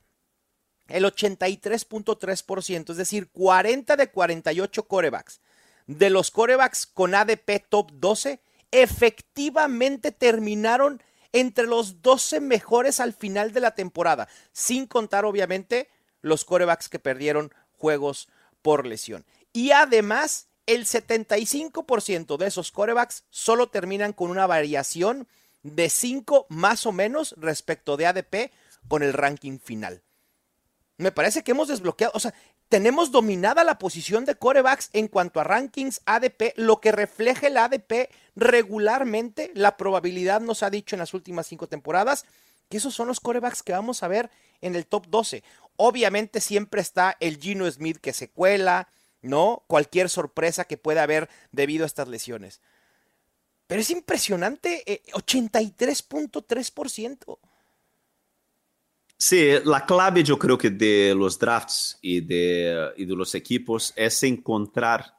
[0.88, 5.40] el 83.3%, es decir, 40 de 48 corebacks,
[5.86, 13.52] de los corebacks con ADP top 12, efectivamente terminaron entre los 12 mejores al final
[13.52, 15.88] de la temporada, sin contar obviamente
[16.20, 18.28] los corebacks que perdieron juegos
[18.62, 19.24] por lesión.
[19.52, 25.28] Y además, el 75% de esos corebacks solo terminan con una variación
[25.62, 28.52] de 5 más o menos respecto de ADP
[28.86, 30.02] con el ranking final.
[30.98, 32.34] Me parece que hemos desbloqueado, o sea,
[32.68, 37.56] tenemos dominada la posición de corebacks en cuanto a rankings ADP, lo que refleja el
[37.56, 39.52] ADP regularmente.
[39.54, 42.24] La probabilidad nos ha dicho en las últimas cinco temporadas
[42.68, 44.30] que esos son los corebacks que vamos a ver
[44.60, 45.44] en el top 12.
[45.76, 48.88] Obviamente siempre está el Gino Smith que se cuela,
[49.22, 49.62] ¿no?
[49.68, 52.60] Cualquier sorpresa que pueda haber debido a estas lesiones.
[53.68, 57.38] Pero es impresionante, 83.3%.
[59.20, 63.92] Sí, la clave yo creo que de los drafts y de, y de los equipos
[63.96, 65.12] es encontrar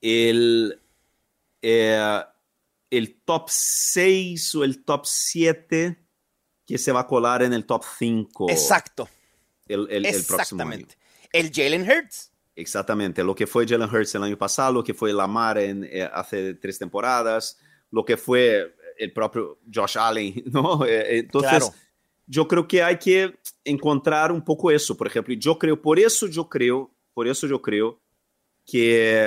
[0.00, 0.82] el,
[1.62, 2.20] eh,
[2.90, 6.04] el top 6 o el top 7
[6.66, 8.50] que se va a colar en el top 5.
[8.50, 9.08] Exacto.
[9.68, 10.86] El, el, el próximo año.
[11.32, 12.32] El Jalen Hurts.
[12.56, 16.10] Exactamente, lo que fue Jalen Hurts el año pasado, lo que fue Lamar en, eh,
[16.12, 17.58] hace tres temporadas,
[17.92, 20.84] lo que fue el propio Josh Allen, ¿no?
[20.84, 21.85] Eh, entonces, claro
[22.26, 26.26] yo creo que hay que encontrar un poco eso, por ejemplo, yo creo, por eso
[26.26, 28.00] yo creo, por eso yo creo
[28.66, 29.24] que,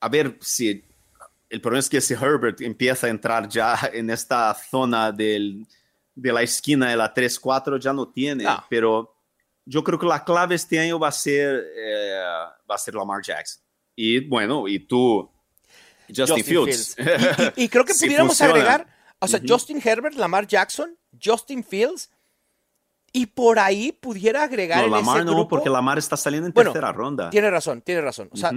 [0.00, 0.84] a ver si
[1.50, 5.66] el problema es que si Herbert empieza a entrar ya en esta zona del,
[6.14, 8.64] de la esquina de la 3-4, ya no tiene, no.
[8.68, 9.14] pero
[9.64, 12.22] yo creo que la clave este año va a ser, eh,
[12.70, 13.62] va a ser Lamar Jackson.
[13.96, 15.30] Y bueno, y tú,
[16.08, 16.94] Justin, Justin Fields.
[16.96, 17.54] Fields.
[17.56, 18.52] Y, y, y, creo que si pudiéramos funciona.
[18.52, 18.86] agregar,
[19.18, 19.48] o sea, uh -huh.
[19.48, 22.10] Justin Herbert, Lamar Jackson, Justin Fields.
[23.12, 24.80] Y por ahí pudiera agregar.
[24.80, 27.30] No, en Lamar ese no, porque Lamar está saliendo en Bueno, tercera ronda.
[27.30, 28.28] Tiene razón, tiene razón.
[28.32, 28.50] O sea,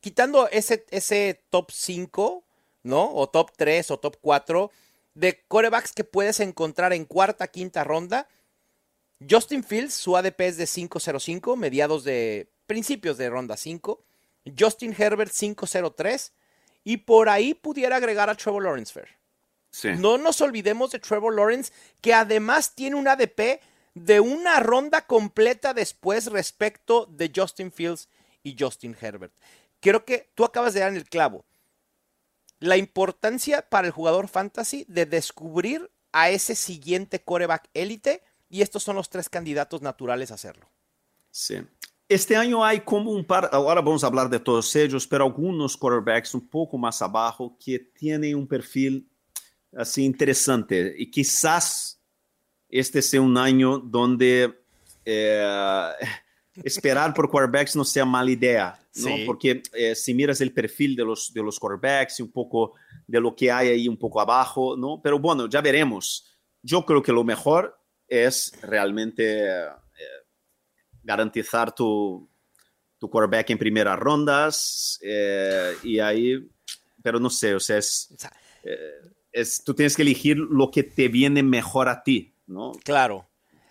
[0.00, 2.44] quitando ese, ese top 5,
[2.84, 3.14] ¿no?
[3.14, 4.70] O top 3 o top 4
[5.14, 8.28] de corebacks que puedes encontrar en cuarta, quinta ronda.
[9.28, 14.02] Justin Fields, su ADP es de 5.05, mediados de principios de ronda 5.
[14.58, 16.32] Justin Herbert 5.03.
[16.84, 19.08] Y por ahí pudiera agregar a Trevor Lawrence Fair.
[19.76, 19.90] Sí.
[19.98, 23.60] No nos olvidemos de Trevor Lawrence, que además tiene un ADP
[23.92, 28.08] de una ronda completa después respecto de Justin Fields
[28.42, 29.34] y Justin Herbert.
[29.80, 31.44] Creo que tú acabas de dar en el clavo.
[32.58, 38.82] La importancia para el jugador fantasy de descubrir a ese siguiente coreback élite y estos
[38.82, 40.70] son los tres candidatos naturales a hacerlo.
[41.30, 41.58] Sí.
[42.08, 45.76] Este año hay como un par, ahora vamos a hablar de todos ellos, pero algunos
[45.76, 49.06] quarterbacks un poco más abajo que tienen un perfil
[49.76, 52.00] así interesante y quizás
[52.68, 54.54] este sea un año donde
[55.04, 55.90] eh,
[56.64, 59.16] esperar por quarterbacks no sea mala idea, ¿no?
[59.16, 59.24] Sí.
[59.26, 62.74] Porque eh, si miras el perfil de los, de los quarterbacks y un poco
[63.06, 65.00] de lo que hay ahí un poco abajo, ¿no?
[65.02, 66.26] Pero bueno, ya veremos.
[66.62, 69.68] Yo creo que lo mejor es realmente eh,
[71.02, 72.28] garantizar tu,
[72.98, 76.48] tu quarterback en primeras rondas eh, y ahí,
[77.02, 80.70] pero no sé, o sea, es, O sea, eh, es, tú tienes que elegir lo
[80.70, 82.72] que te viene mejor a ti, ¿no?
[82.84, 83.26] claro.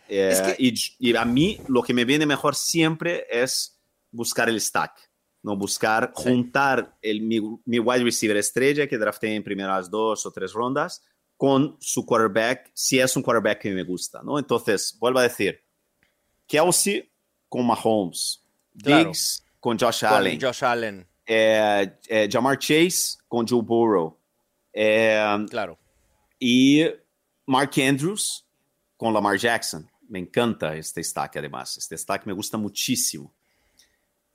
[0.08, 3.80] Eh, Es que- y, y a mí lo que me viene mejor siempre es
[4.12, 4.94] buscar el stack,
[5.42, 5.58] ¿no?
[5.58, 6.24] Buscar Sí.
[6.24, 11.04] juntar el, mi, mi wide receiver estrella que drafté en primeras dos o tres rondas
[11.38, 14.38] con su quarterback, si es un quarterback que me gusta, ¿no?
[14.38, 15.60] Entonces, vuelvo a decir,
[16.48, 17.10] Kelsey
[17.50, 18.44] con Mahomes,
[18.84, 19.06] Claro.
[19.10, 24.18] Diggs con Josh Con Allen, Josh Allen, eh, eh, Jamar Chase con Joe Burrow,
[24.76, 25.80] eh, claro.
[26.40, 26.84] y
[27.48, 28.46] Mark Andrews
[28.98, 29.90] con Lamar Jackson.
[30.08, 31.78] Me encanta este stack, además.
[31.78, 33.34] Este stack me gusta muchísimo.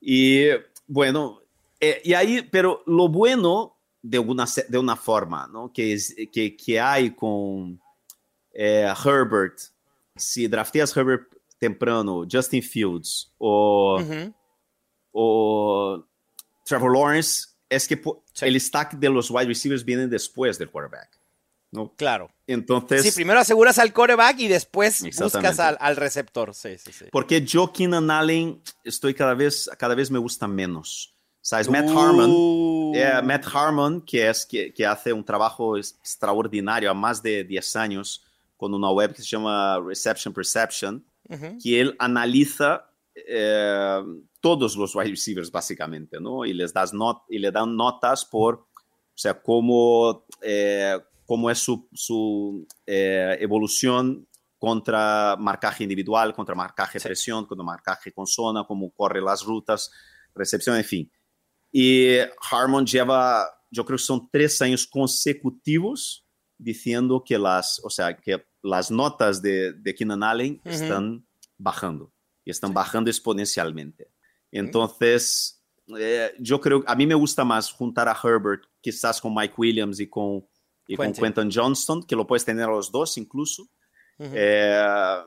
[0.01, 0.47] Y
[0.87, 1.41] bueno,
[1.79, 5.73] eh, y ahí, pero lo bueno de una, se- de una forma, ¿no?
[5.73, 7.81] Que, es, que, que hay con
[8.53, 9.59] eh, Herbert,
[10.17, 14.35] si drafteas Herbert temprano, Justin Fields o, Ujú.
[15.13, 16.05] o
[16.65, 17.97] Trevor Lawrence, es que
[18.35, 18.45] Sí.
[18.47, 21.19] el stack de los wide receivers viene después del quarterback.
[21.73, 21.95] ¿no?
[21.97, 22.33] Claro.
[22.49, 26.53] Entonces, Sí, primero aseguras al coreback y después buscas al, al receptor.
[26.53, 27.05] Sí, sí, sí.
[27.13, 31.15] porque yo, Keenan Allen, estoy cada vez, cada vez me gusta menos.
[31.43, 31.71] ¿Sabes?
[31.71, 31.99] Matt Uh.
[31.99, 37.45] Harmon, eh, Matt Harmon, que, es, que, que hace un trabajo extraordinario a más de
[37.45, 38.25] 10 años
[38.57, 41.05] con una web que se llama Reception Perception,
[41.63, 44.03] que él analiza eh,
[44.41, 46.45] todos los wide receivers básicamente, ¿no?
[46.45, 48.67] Y les das not y le dan notas por, o
[49.15, 54.27] sea, cómo, eh, cómo es su, su eh, evolución
[54.59, 57.07] contra marcaje individual, contra marcaje sí.
[57.09, 59.91] presión, contra marcaje con zona, cómo corre las rutas,
[60.35, 61.13] recepción, en fin.
[61.73, 62.17] Y
[62.51, 66.27] Harmon lleva, yo creo que son tres años consecutivos
[66.59, 70.73] diciendo que las, o sea, que las notas de, de Keenan Allen uh -huh.
[70.73, 72.13] están bajando
[72.51, 72.75] y están sí.
[72.75, 74.11] bajando exponencialmente.
[74.51, 75.63] Entonces,
[75.99, 80.01] eh, yo creo, a mí me gusta más juntar a Herbert quizás con Mike Williams
[80.01, 80.47] y con,
[80.87, 83.63] y con Quentin Johnston, que lo puedes tener a los dos incluso,
[84.19, 84.33] uh -huh.
[84.35, 85.23] eh,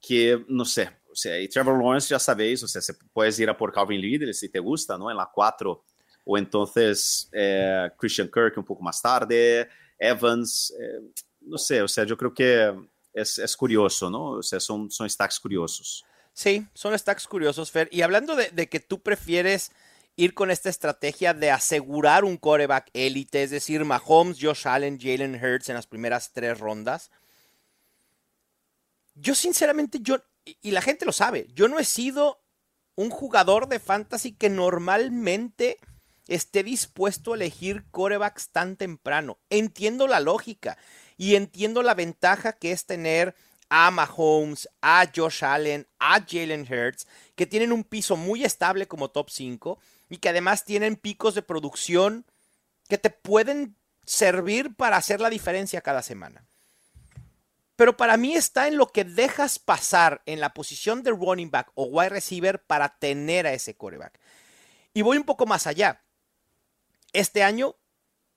[0.00, 3.48] que, no sé, o sea, y Trevor Lawrence ya sabéis, o sea, se puedes ir
[3.48, 5.10] a por Calvin Ridley si te gusta, ¿no?
[5.10, 5.84] En la 4,
[6.24, 12.04] o entonces eh, Christian Kirk un poco más tarde, Evans, eh, no sé, o sea,
[12.04, 12.74] yo creo que
[13.12, 14.32] es, es curioso, ¿no?
[14.32, 16.04] O sea, son, son stacks curiosos.
[16.36, 17.88] Sí, son stacks curiosos, Fer.
[17.90, 19.72] Y hablando de, de, que tú prefieres
[20.16, 25.42] ir con esta estrategia de asegurar un coreback élite, es decir, Mahomes, Josh Allen, Jalen
[25.42, 27.10] Hurts en las primeras tres rondas.
[29.14, 32.42] Yo sinceramente, yo, y la gente lo sabe, yo no he sido
[32.96, 35.78] un jugador de fantasy que normalmente
[36.28, 39.38] esté dispuesto a elegir corebacks tan temprano.
[39.48, 40.76] Entiendo la lógica
[41.16, 43.34] y entiendo la ventaja que es tener
[43.68, 49.10] a Mahomes, a Josh Allen, a Jalen Hurts, que tienen un piso muy estable como
[49.10, 52.24] top 5 y que además tienen picos de producción
[52.88, 56.44] que te pueden servir para hacer la diferencia cada semana.
[57.74, 61.70] Pero para mí está en lo que dejas pasar en la posición de running back
[61.74, 64.18] o wide receiver para tener a ese coreback.
[64.94, 66.02] Y voy un poco más allá.
[67.12, 67.76] Este año,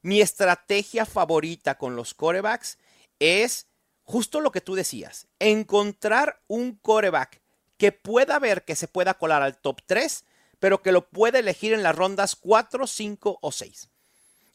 [0.01, 2.77] mi estrategia favorita con los corebacks
[3.19, 3.68] es
[4.09, 7.41] justo lo que tú decías, encontrar un coreback
[7.77, 10.25] que pueda ver que se pueda colar al top 3,
[10.57, 13.87] pero que lo puede elegir en las rondas 4, 5 o 6.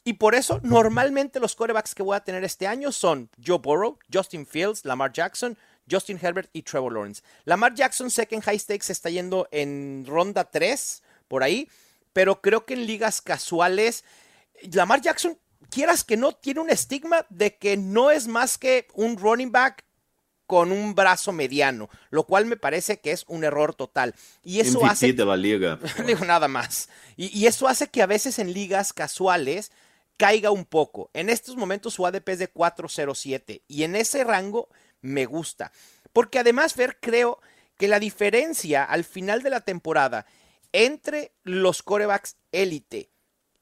[0.03, 3.97] Y por eso, normalmente los corebacks que voy a tener este año son Joe Burrow,
[4.13, 5.57] Justin Fields, Lamar Jackson,
[5.89, 7.23] Justin Herbert y Trevor Lawrence.
[7.45, 11.69] Lamar Jackson sé que en high stakes está yendo en ronda 3, por ahí,
[12.11, 14.03] pero creo que en ligas casuales,
[14.73, 15.39] Lamar Jackson
[15.75, 19.83] quieras que no, tiene un estigma de que no es más que un running back
[20.47, 24.15] con un brazo mediano, lo cual me parece que es un error total.
[24.41, 25.11] Y eso MVP hace...
[25.11, 25.77] de la liga.
[26.07, 26.87] digo nada más.
[27.17, 29.73] Y, y, eso hace que a veces en ligas casuales
[30.15, 31.09] caiga un poco.
[31.13, 34.69] En estos momentos su ADP es de 4.07 y en ese rango
[35.01, 35.73] me gusta.
[36.13, 37.41] Porque además, Fer, creo
[37.77, 40.25] que la diferencia al final de la temporada
[40.71, 43.09] entre los corebacks élite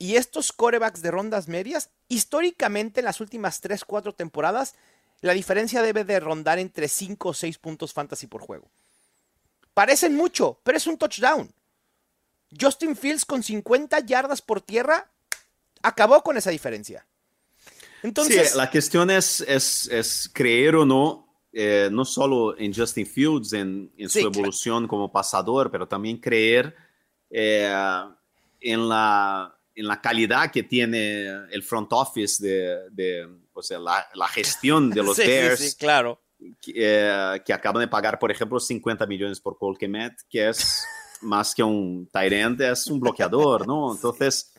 [0.04, 4.76] y estos corebacks de rondas medias, históricamente en las últimas 3, 4 temporadas,
[5.22, 8.70] la diferencia debe de rondar entre 5 o 6 puntos fantasy por juego.
[9.74, 11.50] Parecen mucho, pero es un touchdown.
[12.60, 15.10] Justin Fields con 50 yardas por tierra
[15.82, 17.08] acabó con esa diferencia.
[18.02, 23.08] Entonces, sí, la cuestión es, es, es creer o no, eh, no solo en Justin
[23.08, 24.90] Fields, en, en su evolución claro.
[24.90, 26.76] como pasador, pero también creer
[27.30, 27.74] eh,
[28.60, 34.06] en la en la calidad que tiene el front office de, de o sea, la,
[34.14, 35.60] la, gestión de los sí, Bears.
[35.60, 36.22] Sí, sí, claro.
[36.62, 40.86] Que, eh, que, acaban de pagar, por ejemplo, 50 millones por Cole Kemet, que es
[41.22, 43.94] más que un end, es un bloqueador, ¿no?
[43.94, 44.54] Entonces,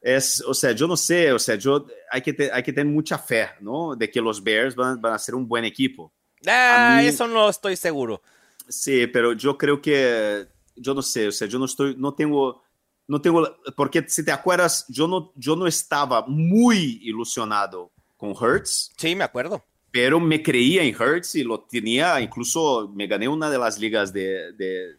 [0.00, 2.92] es, o sea, yo no sé, o sea, yo, hay que, te, hay que tener
[2.92, 3.94] mucha fe, ¿no?
[3.96, 6.12] De que los Bears van, van a ser un buen equipo.
[6.46, 8.22] Ah, mí, eso no estoy seguro.
[8.68, 12.62] Sí, pero yo creo que, yo no sé, o sea, yo no estoy, no tengo
[13.08, 18.92] no tengo, porque si te acuerdas, yo no, yo no estaba muy ilusionado con Hertz.
[18.96, 19.64] Sí, me acuerdo.
[19.92, 24.12] Pero me creía en Hertz y lo tenía, incluso me gané una de las ligas
[24.12, 24.96] de, de,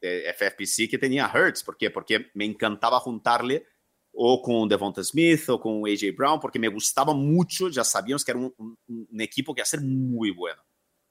[0.00, 1.64] de FFPC que tenía Hertz.
[1.64, 1.90] ¿Por qué?
[1.90, 3.66] Porque me encantaba juntarle
[4.12, 8.30] o con Devonta Smith o con AJ Brown, porque me gustaba mucho, ya sabíamos que
[8.30, 8.78] era un, un,
[9.10, 10.62] un equipo que iba a ser muy bueno.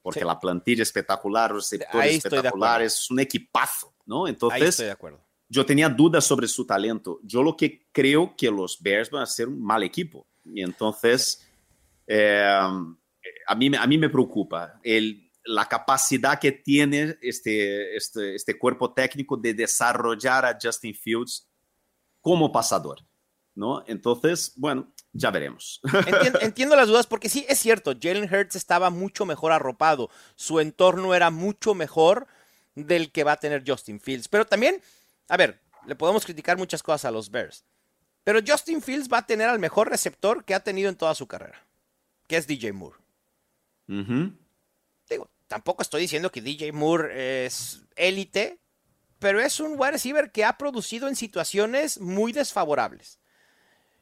[0.01, 0.25] Porque sí.
[0.25, 4.27] la plantilla espectacular, los receptores espectaculares, es un equipazo, ¿no?
[4.27, 7.19] Entonces, Ahí estoy de acuerdo yo tenía dudas sobre su talento.
[7.23, 10.27] Yo lo que creo que los Bears van a ser un mal equipo.
[10.45, 11.47] Y entonces,
[12.05, 12.43] eh,
[13.47, 18.93] a, mí, a mí me preocupa el, la capacidad que tiene este, este, este cuerpo
[18.93, 21.47] técnico de desarrollar a Justin Fields
[22.21, 22.99] como pasador.
[23.57, 23.83] ¿no?
[23.87, 25.81] Entonces, bueno, ya veremos.
[26.05, 30.09] Entiendo, entiendo, las dudas porque sí, es cierto, Jalen Hurts estaba mucho mejor arropado.
[30.35, 32.27] Su entorno era mucho mejor
[32.75, 34.27] del que va a tener Justin Fields.
[34.27, 34.81] Pero también
[35.29, 37.65] a ver, le podemos criticar muchas cosas a los Bears.
[38.23, 41.27] Pero Justin Fields va a tener al mejor receptor que ha tenido en toda su
[41.27, 41.65] carrera,
[42.27, 42.97] que es DJ Moore.
[43.87, 44.37] Uh -huh.
[45.09, 48.59] Digo, tampoco estoy diciendo que DJ Moore es élite,
[49.19, 53.19] pero es un wide receiver que ha producido en situaciones muy desfavorables.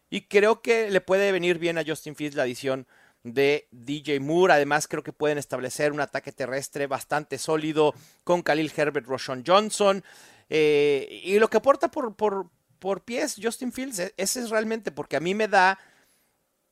[0.10, 2.88] Y creo que le puede venir bien a Justin Fields la adición
[3.24, 4.54] de DJ Moore.
[4.54, 10.04] Además, creo que pueden establecer un ataque terrestre bastante sólido con Khalil Herbert, Roshan Johnson.
[10.50, 14.92] Eh, y lo que aporta por, por, por, pies Justin Fields, e, ese es realmente
[14.92, 15.80] porque a mí me da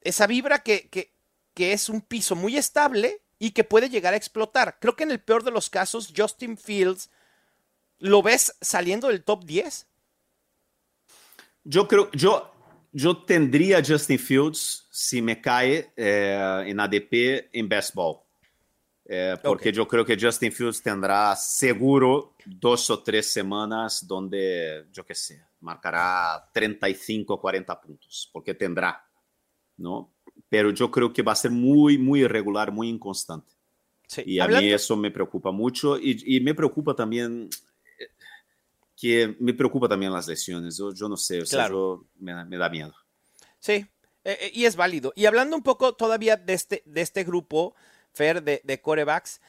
[0.01, 1.13] esa vibra que, que,
[1.53, 4.77] que es un piso muy estable y que puede llegar a explotar.
[4.79, 7.09] Creo que en el peor de los casos, Justin Fields,
[7.99, 9.87] ¿lo ves saliendo del top 10?
[11.63, 12.53] Yo creo, yo,
[12.91, 18.22] yo tendría Justin Fields si me cae eh, en ADP en best ball.
[19.05, 19.71] Eh, porque okay.
[19.73, 25.43] yo creo que Justin Fields tendrá seguro dos o tres semanas donde, yo qué sé,
[25.59, 29.05] marcará 35 o 40 puntos, porque tendrá,
[29.77, 30.13] ¿no?
[30.47, 33.51] Pero yo creo que va a ser muy, muy irregular, muy inconstante.
[34.07, 34.23] Sí.
[34.25, 34.67] Y a Hablando...
[34.67, 37.49] mí eso me preocupa mucho y, y, me preocupa también
[38.95, 40.77] que me preocupa también las lesiones.
[40.77, 42.93] Yo, yo no sé, o sea, yo, me, me, da miedo.
[43.59, 43.85] Sí,
[44.23, 45.11] eh, y es válido.
[45.15, 47.75] Y hablando un poco todavía de este, de este grupo,
[48.13, 49.41] Fer, de, de corebacks,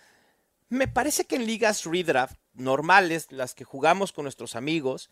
[0.69, 5.11] me parece que en ligas redraft normales, las que jugamos con nuestros amigos,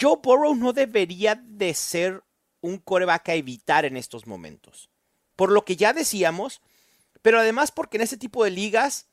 [0.00, 2.22] Joe Burrow no debería de ser
[2.60, 4.90] un coreback a evitar en estos momentos.
[5.36, 6.62] Por lo que ya decíamos,
[7.22, 9.06] pero además porque en este tipo de ligas,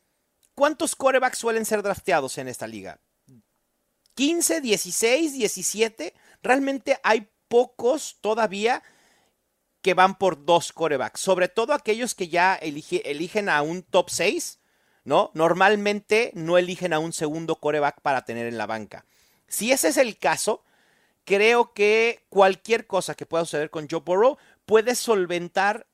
[0.56, 3.00] ¿cuántos corebacks suelen ser drafteados en esta liga?
[4.16, 6.14] 15, 16, 17.
[6.42, 8.84] Realmente hay pocos todavía
[9.84, 14.10] que van por dos corebacks, sobre todo aquellos que ya elige, eligen a un top
[14.10, 14.60] 6,
[15.04, 15.30] ¿no?
[15.34, 19.06] Normalmente no eligen a un segundo coreback para tener en la banca.
[19.48, 20.64] Si ese es el caso,
[21.26, 25.86] creo que cualquier cosa que pueda suceder con Joe Burrow puede solventar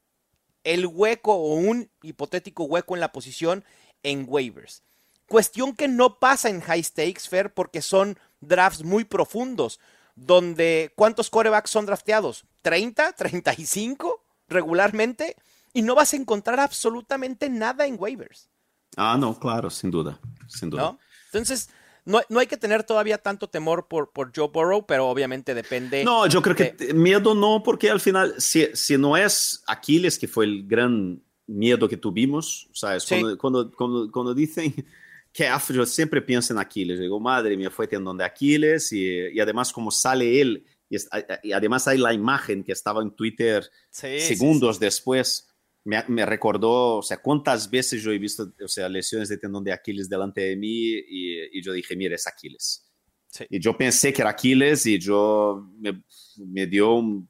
[0.63, 3.65] el hueco o un hipotético hueco en la posición
[4.03, 4.83] en waivers.
[5.27, 9.79] Cuestión que no pasa en high stakes, Fair, porque son drafts muy profundos,
[10.25, 12.45] donde ¿cuántos corebacks son drafteados?
[12.63, 13.15] ¿30?
[13.15, 15.35] ¿35 regularmente?
[15.73, 18.49] Y no vas a encontrar absolutamente nada en waivers.
[18.97, 20.81] Ah, no, claro, sin duda, sin duda.
[20.81, 20.99] ¿No?
[21.25, 21.69] Entonces,
[22.05, 26.03] no, no, hay que tener todavía tanto temor por, por Joe Burrow, pero obviamente depende.
[26.03, 26.75] No, yo creo de...
[26.75, 31.21] que miedo no, porque al final, si, si, no es Aquiles, que fue el gran
[31.45, 33.03] miedo que tuvimos, ¿sabes?
[33.03, 33.15] Sí.
[33.19, 34.73] Cuando, cuando, cuando, cuando, dicen
[35.33, 36.99] calf, yo siempre pienso en Aquiles.
[36.99, 40.97] Digo, madre mía, fue tendón de Aquiles y, y además como sale él, y,
[41.43, 45.47] y, además hay la imagen que estaba en Twitter sí, segundos sí, después
[45.83, 49.63] me, me, recordó, o sea, cuántas veces yo he visto, o sea, lesiones de tendón
[49.63, 52.85] de Aquiles delante de mí y, y yo dije, mira, es Aquiles.
[53.27, 53.45] Sí.
[53.49, 56.03] Y yo pensé que era Aquiles y yo me,
[56.37, 57.29] me dio un,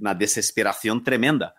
[0.00, 1.54] una desesperación tremenda.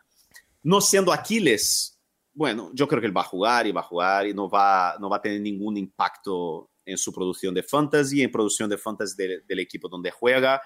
[0.63, 1.96] No siendo Aquiles,
[2.37, 4.95] bueno, yo creo que él va a jugar y va a jugar y no va,
[4.99, 9.15] no va a tener ningún impacto en su producción de fantasy, en producción de fantasy
[9.17, 10.61] de, del equipo donde juega.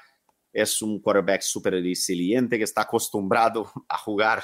[0.51, 4.43] Es un quarterback súper resiliente que está acostumbrado a jugar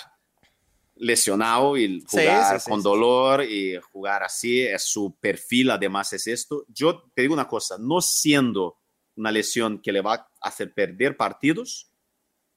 [0.96, 6.28] lesionado y jugar sí, sí, con dolor y jugar así, es su perfil, además es
[6.28, 6.64] esto.
[6.70, 8.78] Yo te digo una cosa, no siendo
[9.18, 11.92] una lesión que le va a hacer perder partidos,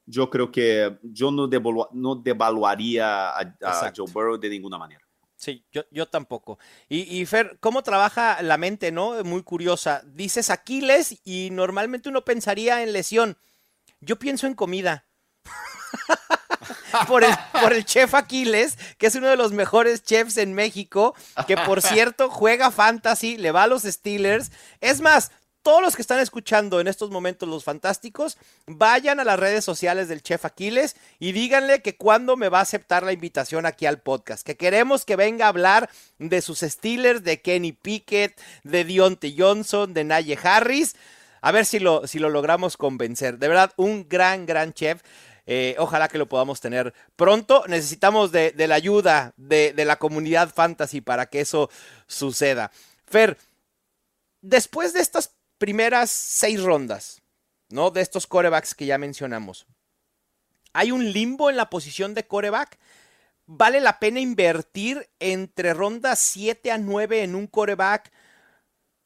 [0.05, 5.05] yo creo que yo no, devalu no devaluaría a, a Joe Burrow de ninguna manera.
[5.41, 6.59] Sí, yo, yo tampoco.
[6.87, 9.23] Y, y, Fer, ¿cómo trabaja la mente, no?
[9.23, 10.03] Muy curiosa.
[10.05, 13.37] Dices Aquiles y normalmente uno pensaría en lesión.
[14.01, 15.07] Yo pienso en comida.
[17.07, 21.15] por, el, por el chef Aquiles, que es uno de los mejores chefs en México,
[21.47, 24.51] que por cierto juega fantasy, le va a los Steelers.
[24.79, 25.31] Es más,
[25.61, 30.07] todos los que están escuchando en estos momentos los fantásticos, vayan a las redes sociales
[30.07, 33.99] del chef Aquiles y díganle que cuando me va a aceptar la invitación aquí al
[33.99, 39.33] podcast, que queremos que venga a hablar de sus Steelers, de Kenny Pickett, de Dionte
[39.37, 40.95] Johnson, de Naye Harris.
[41.41, 43.39] A ver si lo, si lo logramos convencer.
[43.39, 45.01] De verdad, un gran, gran chef.
[45.47, 47.63] Eh, ojalá que lo podamos tener pronto.
[47.67, 51.71] Necesitamos de, de la ayuda de, de, la comunidad fantasy para que eso
[52.05, 52.71] suceda.
[53.07, 53.37] Fer,
[54.41, 57.21] después de estas primeras seis rondas,
[57.69, 57.91] ¿no?
[57.91, 59.67] De estos corebacks que ya mencionamos,
[60.73, 62.79] hay un limbo en la posición de coreback.
[63.45, 68.11] ¿Vale la pena invertir entre rondas 7 a 9 en un coreback?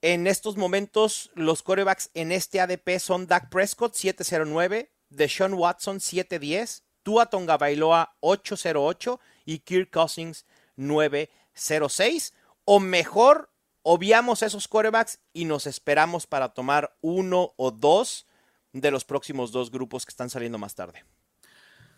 [0.01, 6.86] En estos momentos, los corebacks en este ADP son Dak Prescott 709, Deshaun Watson 710,
[7.03, 10.45] Tua Tonga Bailoa 808 y Kirk Cousins
[10.78, 12.34] 906.
[12.64, 13.51] O mejor,
[13.86, 18.26] obviamos esos quarterbacks y nos esperamos para tomar uno o dos
[18.74, 21.06] de los próximos dos grupos que están saliendo más tarde.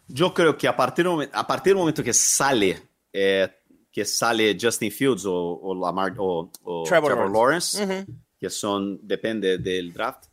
[0.08, 2.82] Yo creo que a partir, a partir del momento que sale,
[3.14, 3.50] eh,
[3.92, 7.80] que sale Justin Fields o, o Lamar o, o Trevor Trevor, Lawrence.
[7.80, 10.26] Lawrence, que son, depende del draft,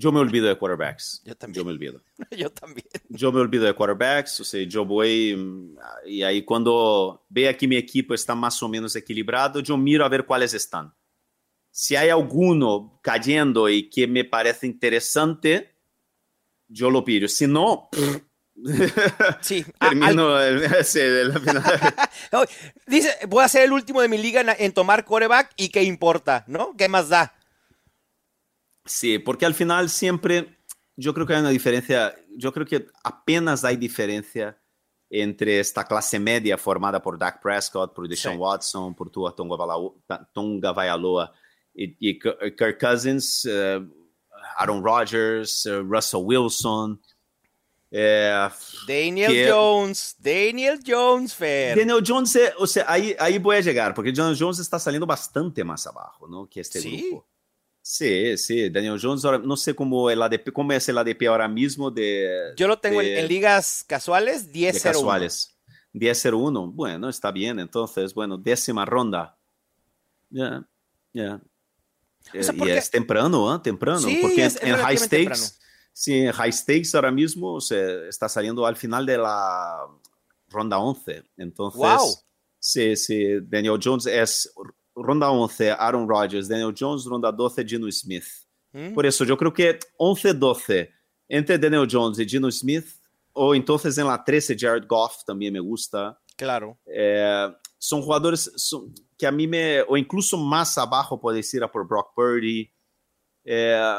[0.00, 1.22] yo me olvido de quarterbacks.
[1.24, 1.56] Yo también.
[1.56, 2.00] Yo me olvido.
[2.38, 2.86] Yo también.
[3.08, 7.66] Yo me olvido de quarterbacks, o sea, yo voy mm, y ahí cuando vea que
[7.66, 10.94] mi equipo está más o menos equilibrado, yo miro a ver cuáles están.
[11.80, 15.76] Si hay alguno cayendo y que me parece interesante,
[16.66, 17.28] yo lo pido.
[17.28, 17.88] Si no,
[19.40, 19.64] Sí.
[19.78, 21.94] al- termino el, sí, final.
[22.88, 25.84] Dice, voy a ser el último de mi liga en, en tomar coreback y qué
[25.84, 26.74] importa, ¿no?
[26.76, 27.32] ¿Qué más da?
[28.84, 30.58] Sí, porque al final siempre
[30.96, 34.60] yo creo que hay una diferencia, yo creo que apenas hay diferencia
[35.10, 38.40] entre esta clase media formada por Dak Prescott, por Deshaun Sí.
[38.40, 41.32] Watson, por Tua Tonga Vailoa
[41.84, 43.80] y, y Kirk Cousins, eh,
[44.58, 47.00] Aaron Rodgers, eh, Russell Wilson.
[47.90, 48.48] eh,
[48.86, 51.78] Daniel que- Jones, Daniel Jones, Fer.
[51.78, 55.06] Daniel Jones, eh, o sea, ahí, ahí voy a llegar, porque Daniel Jones está saliendo
[55.06, 56.46] bastante más abajo, ¿no?
[56.48, 57.08] Que este Sí.
[57.08, 57.26] grupo.
[57.80, 61.48] Sí, sí, Daniel Jones, ahora, no sé cómo, el ADP, cómo es el ADP ahora
[61.48, 65.54] mismo de, Yo lo tengo en, de- en ligas casuales, 10 de casuales.
[65.94, 69.38] 10-0-1, bueno, está bien, entonces, bueno, décima ronda.
[70.28, 70.68] Ya,
[71.14, 71.36] ya.
[71.36, 71.40] O
[72.32, 73.58] Eh, y porque- es temprano, ¿eh?
[73.62, 75.44] Temprano, Sí, porque es- es en high stakes, temprano.
[75.92, 79.86] sí, en high stakes ahora mismo o sea, está saliendo al final de la
[80.48, 81.22] ronda 11.
[81.36, 82.14] Entonces, Wow.
[82.58, 84.52] sí, sí, Daniel Jones es
[84.94, 88.24] ronda 11, Aaron Rodgers, Daniel Jones, ronda 12, Gino Smith.
[88.72, 88.92] Mm.
[88.94, 90.90] Por eso yo creo que 11-12
[91.28, 92.86] entre Daniel Jones y Gino Smith,
[93.32, 96.18] o entonces en la 13 Jared Goff también me gusta.
[96.36, 96.78] Claro.
[96.86, 97.48] Eh,
[97.78, 101.86] son jugadores son- que a mí me, o incluso más abajo puede ir a por
[101.86, 102.70] Brock Purdy.
[103.44, 103.96] Eh,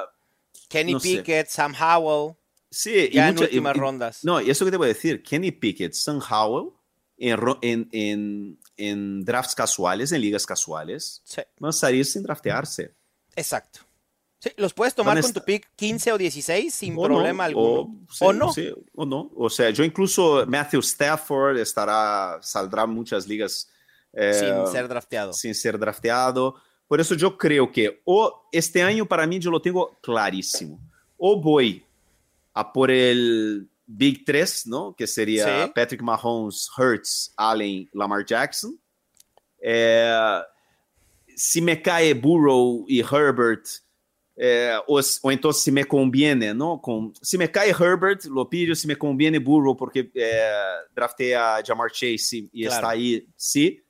[0.69, 1.17] Kenny no sé.
[1.17, 2.35] Pickett, Sam Howell,
[2.71, 4.23] sí, y ya en mucha- y- últimas y- rondas.
[4.23, 6.71] No, y eso que te voy a decir, Kenny Pickett, Sam Howell,
[7.17, 12.93] en, en, en, en drafts casuales, en ligas casuales, Sí, van a salir sin draftearse.
[13.35, 13.81] exacto.
[14.41, 17.47] Sí, los puedes tomar Van con tu pick 15 o 16 sin O problema no,
[17.47, 17.69] alguno.
[17.81, 18.53] O, sí, ¿O no?
[18.53, 19.29] sí, o no.
[19.35, 23.69] O sea, yo incluso Matthew Stafford estará, saldrá en muchas ligas
[24.13, 25.33] eh, sin ser drafteado.
[25.33, 26.55] sin ser drafteado.
[26.87, 30.79] Por eso yo creo que o este año para mí yo lo tengo clarísimo.
[31.17, 31.83] O voy
[32.53, 34.95] a por el Big 3, ¿no?
[34.95, 35.71] Que sería Sí.
[35.75, 38.79] Patrick Mahomes, Hurts, Allen, Lamar Jackson.
[39.61, 40.39] Eh,
[41.35, 43.65] si me cae Burrow y Herbert,
[44.35, 46.81] eh, o, o entonces si me conviene, ¿no?
[46.81, 50.51] Con, si me cae Herbert, lo pido, si me conviene Burrow porque eh,
[50.95, 52.75] drafté a Jamar Chase y, y Claro.
[52.75, 53.83] está ahí, sí.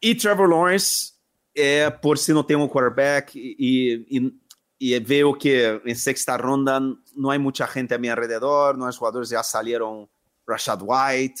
[0.00, 1.12] Y Trevor Lawrence,
[1.54, 4.40] eh, por si no tengo un quarterback y, y,
[4.78, 6.80] y veo que en sexta ronda
[7.14, 10.08] no hay mucha gente a mi alrededor, no hay jugadores, ya salieron
[10.46, 11.40] Rashad White,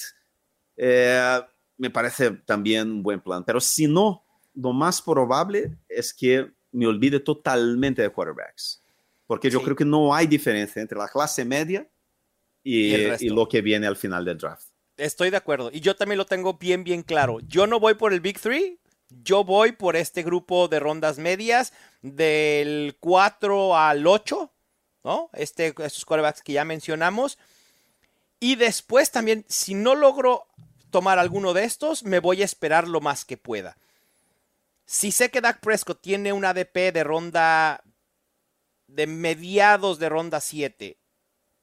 [0.76, 1.40] eh,
[1.78, 3.42] me parece también un buen plan.
[3.44, 8.82] Pero si no, lo más probable es que me olvide totalmente de quarterbacks.
[9.26, 9.64] Porque yo Sí.
[9.64, 11.88] creo que no hay diferencia entre la clase media
[12.62, 13.24] y, resto.
[13.24, 14.66] y lo que viene al final del draft.
[15.00, 15.70] Estoy de acuerdo.
[15.72, 17.40] Y yo también lo tengo bien, bien claro.
[17.40, 18.78] Yo no voy por el Big Three.
[19.08, 21.72] Yo voy por este grupo de rondas medias
[22.02, 24.52] del 4 al 8,
[25.04, 25.30] ¿no?
[25.32, 27.38] Este, estos quarterbacks que ya mencionamos.
[28.38, 30.46] Y después también, si no logro
[30.90, 33.78] tomar alguno de estos, me voy a esperar lo más que pueda.
[34.84, 37.82] Si sé que Dak Prescott tiene un ADP de ronda
[38.86, 40.99] de mediados de ronda 7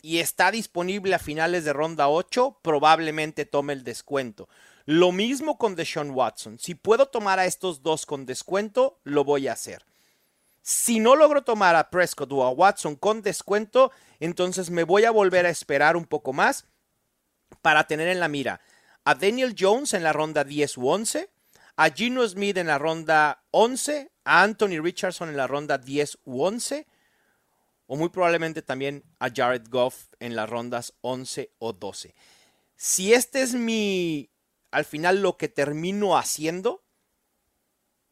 [0.01, 4.47] y está disponible a finales de ronda 8, probablemente tome el descuento.
[4.85, 6.59] Lo mismo con Deshaun Watson.
[6.59, 9.85] Si puedo tomar a estos dos con descuento, lo voy a hacer.
[10.61, 15.11] Si no logro tomar a Prescott o a Watson con descuento, entonces me voy a
[15.11, 16.65] volver a esperar un poco más
[17.61, 18.61] para tener en la mira
[19.07, 21.29] a Daniel Jones en la ronda 10 u 11,
[21.77, 26.43] a Gino Smith en la ronda 11, a Anthony Richardson en la ronda 10 u
[26.43, 26.85] 11,
[27.87, 32.13] o muy probablemente también a Jared Goff en las rondas 11 o 12.
[32.75, 34.29] Si este es mi,
[34.71, 36.83] al final lo que termino haciendo,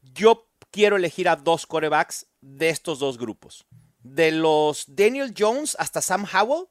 [0.01, 3.65] yo quiero elegir a dos corebacks de estos dos grupos.
[3.99, 6.67] De los Daniel Jones hasta Sam Howell,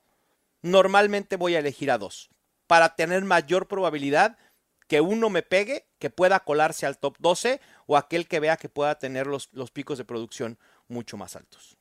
[0.63, 2.31] normalmente voy a elegir a dos,
[2.67, 4.39] para tener mayor probabilidad
[4.89, 8.69] que uno me pegue, que pueda colarse al top 12, o aquel que vea que
[8.69, 11.77] pueda tener los, los picos de producción mucho más altos.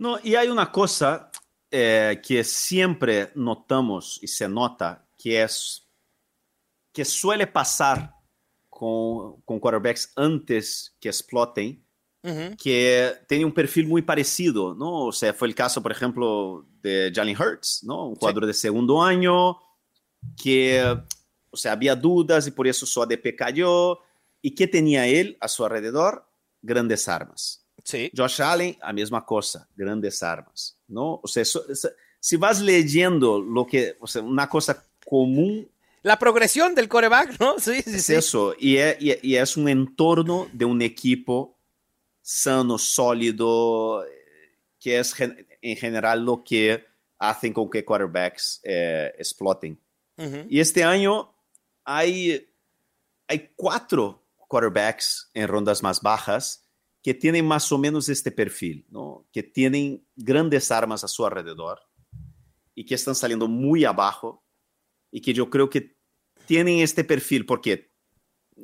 [0.00, 1.30] No, y hay una cosa
[1.70, 5.86] eh, que siempre notamos y se nota que es
[6.92, 8.14] que suele pasar
[8.68, 11.84] con, con quarterbacks antes que exploten,
[12.58, 15.06] que tiene un perfil muy parecido, ¿no?
[15.06, 18.08] O sea, fue el caso, por ejemplo, de Jalen Hurts, ¿no?
[18.08, 19.58] Un jugador de segundo año
[20.42, 20.82] que
[21.50, 23.98] o sea, había dudas y por eso su ADP cayó.
[24.40, 26.26] ¿Y qué tenía él a su alrededor?
[26.62, 27.66] Grandes armas.
[27.84, 28.10] Sí.
[28.16, 31.20] Josh Allen, la misma cosa, grandes armas, ¿no?
[31.22, 35.68] O sea, eso, eso, si vas leyendo lo que, o sea, una cosa común
[36.02, 37.58] La progresión del coreback, ¿no?
[37.58, 38.14] Sí, sí, es sí.
[38.14, 41.56] eso, y es, y, es un entorno de un equipo
[42.22, 44.04] sano, sólido,
[44.78, 46.84] que es en general lo que
[47.18, 49.78] hacen con que quarterbacks eh, exploten.
[50.16, 50.46] Ujú.
[50.48, 51.32] Y este año
[51.84, 52.48] hay,
[53.28, 56.64] hay cuatro quarterbacks en rondas más bajas
[57.02, 59.26] que tienen más o menos este perfil, ¿no?
[59.32, 61.80] que tienen grandes armas a su alrededor
[62.74, 64.44] y que están saliendo muy abajo
[65.10, 65.96] y que yo creo que
[66.46, 67.90] tienen este perfil porque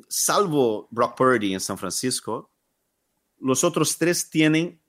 [0.08, 2.50] salvo Brock Purdy en San Francisco,
[3.38, 4.80] los otros tres tienen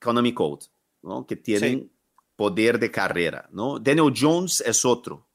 [0.00, 0.66] Economy Code,
[1.02, 1.26] ¿no?
[1.26, 1.90] que tienen Sí.
[2.34, 3.48] poder de carrera.
[3.52, 3.78] ¿no?
[3.78, 5.26] Daniel Jones es otro,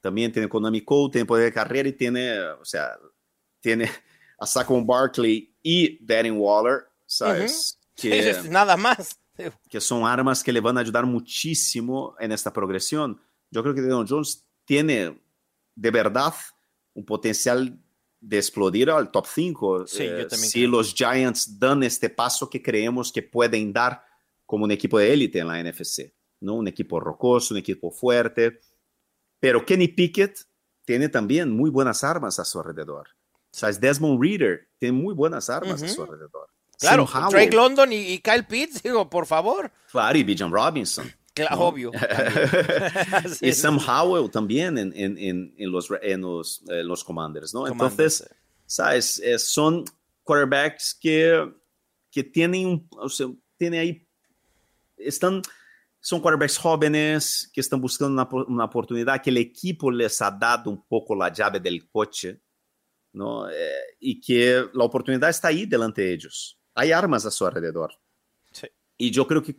[0.00, 2.96] también tiene Economy Code, tiene poder de carrera y tiene, o sea,
[3.60, 3.90] tiene
[4.38, 7.80] a Saquon Barkley y Darren Waller, ¿sabes?
[7.96, 9.18] que, Sí, sí, Nada más.
[9.68, 13.20] que son armas que le van a ayudar muchísimo en esta progresión.
[13.50, 15.20] Yo creo que Daniel Jones tiene
[15.74, 16.34] de verdad
[16.94, 17.76] un potencial
[18.20, 20.70] de explodir al top 5 Sí, también si creo.
[20.70, 24.04] los Giants dan este paso que creemos que pueden dar
[24.44, 26.54] como un equipo de élite en la NFC, ¿no?
[26.54, 28.60] Un equipo rocoso, un equipo fuerte.
[29.38, 30.40] Pero Kenny Pickett
[30.84, 33.08] tiene también muy buenas armas a su alrededor.
[33.52, 33.80] ¿Sabes?
[33.80, 36.48] Desmond Reader tiene muy buenas armas a su alrededor.
[36.78, 39.70] Claro, Sam Drake London y, y Kyle Pitts, digo, por favor.
[39.90, 41.10] Claro, y Bijan Robinson.
[41.34, 41.62] Claro, ¿no?
[41.66, 41.92] obvio.
[43.38, 43.78] Sí, y Sam.
[43.78, 45.18] Howell también en, en,
[45.56, 47.60] en, los, en los, eh, los Commanders, ¿no?
[47.66, 49.18] Commanders, Entonces, ¿sabes?
[49.20, 49.84] Eh, son
[50.24, 51.52] quarterbacks que,
[52.10, 54.08] que tienen, un- o sea, tienen ahí,
[54.96, 55.42] están,
[56.00, 60.30] son quarterbacks jóvenes que están buscando una, po- una oportunidad, que el equipo les ha
[60.30, 62.40] dado un poco la llave del coche,
[63.12, 63.48] ¿no?
[63.48, 63.54] Eh,
[64.00, 66.57] y que la oportunidad está ahí delante de ellos.
[66.78, 67.98] Hay armas a su alrededor.
[68.52, 68.68] Sí.
[68.96, 69.54] Y yo creo que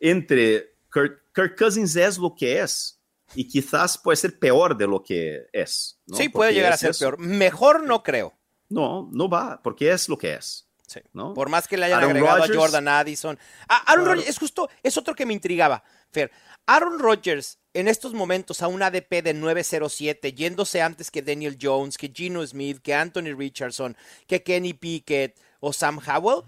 [0.00, 3.00] entre Kirk, Kirk Cousins es lo que es
[3.34, 6.00] y quizás puede ser peor de lo que es.
[6.06, 6.16] ¿no?
[6.16, 7.00] Sí, puede Porque llegar a ser eso.
[7.00, 7.18] peor.
[7.18, 8.32] Mejor no creo.
[8.70, 10.66] No, no va, porque es lo que es.
[10.86, 11.00] Sí.
[11.12, 11.34] ¿no?
[11.34, 13.38] Por más que le hayan Aaron agregado a Jordan Addison.
[13.68, 14.14] Ah, Aaron Claro.
[14.14, 16.30] Rodgers, es justo, es otro que me intrigaba, Fer.
[16.64, 21.98] Aaron Rodgers, en estos momentos, a un ADP de 907, yéndose antes que Daniel Jones,
[21.98, 23.96] que Gino Smith, que Anthony Richardson,
[24.26, 26.44] que Kenny Pickett o Sam Howell,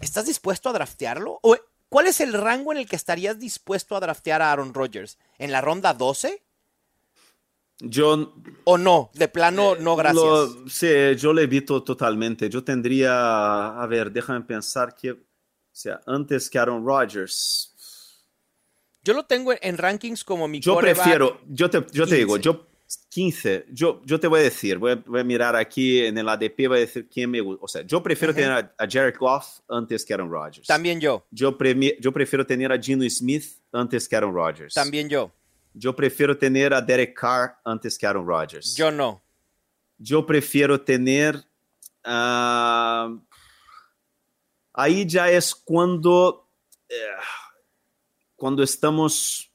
[0.00, 1.38] ¿estás dispuesto a draftearlo?
[1.42, 1.56] ¿O
[1.88, 5.18] cuál es el rango en el que estarías dispuesto a draftear a Aaron Rodgers?
[5.38, 6.42] ¿En la ronda 12?
[7.78, 8.32] Yo
[8.64, 9.10] ¿O no?
[9.12, 10.24] De plano, no, gracias.
[10.24, 10.88] Lo- sí,
[11.18, 12.48] yo le evito totalmente.
[12.48, 15.18] Yo tendría, a ver, déjame pensar que, o
[15.72, 17.72] sea, antes que Aaron Rodgers,
[19.02, 22.42] Yo lo tengo en- rankings como mi yo prefiero, yo te, yo te digo, 15.
[22.44, 22.66] yo
[23.16, 26.28] 15, yo, yo te voy a decir, voy a, voy a mirar aquí en el
[26.28, 27.64] ADP, voy a decir quién me gusta.
[27.64, 30.66] O sea, yo prefiero tener a, a Jared Goff antes que Aaron Rodgers.
[30.66, 34.74] También yo, Yo, premi- yo prefiero tener a Gino Smith antes que Aaron Rodgers.
[34.74, 35.32] también yo.
[35.72, 38.74] Yo prefiero tener a Derek Carr antes que Aaron Rodgers.
[38.76, 39.22] Yo no.
[39.96, 41.42] yo prefiero tener.
[42.04, 43.16] ah,
[44.74, 46.50] ahí ya es cuando.
[46.88, 46.94] eh,
[48.36, 49.50] cuando estamos.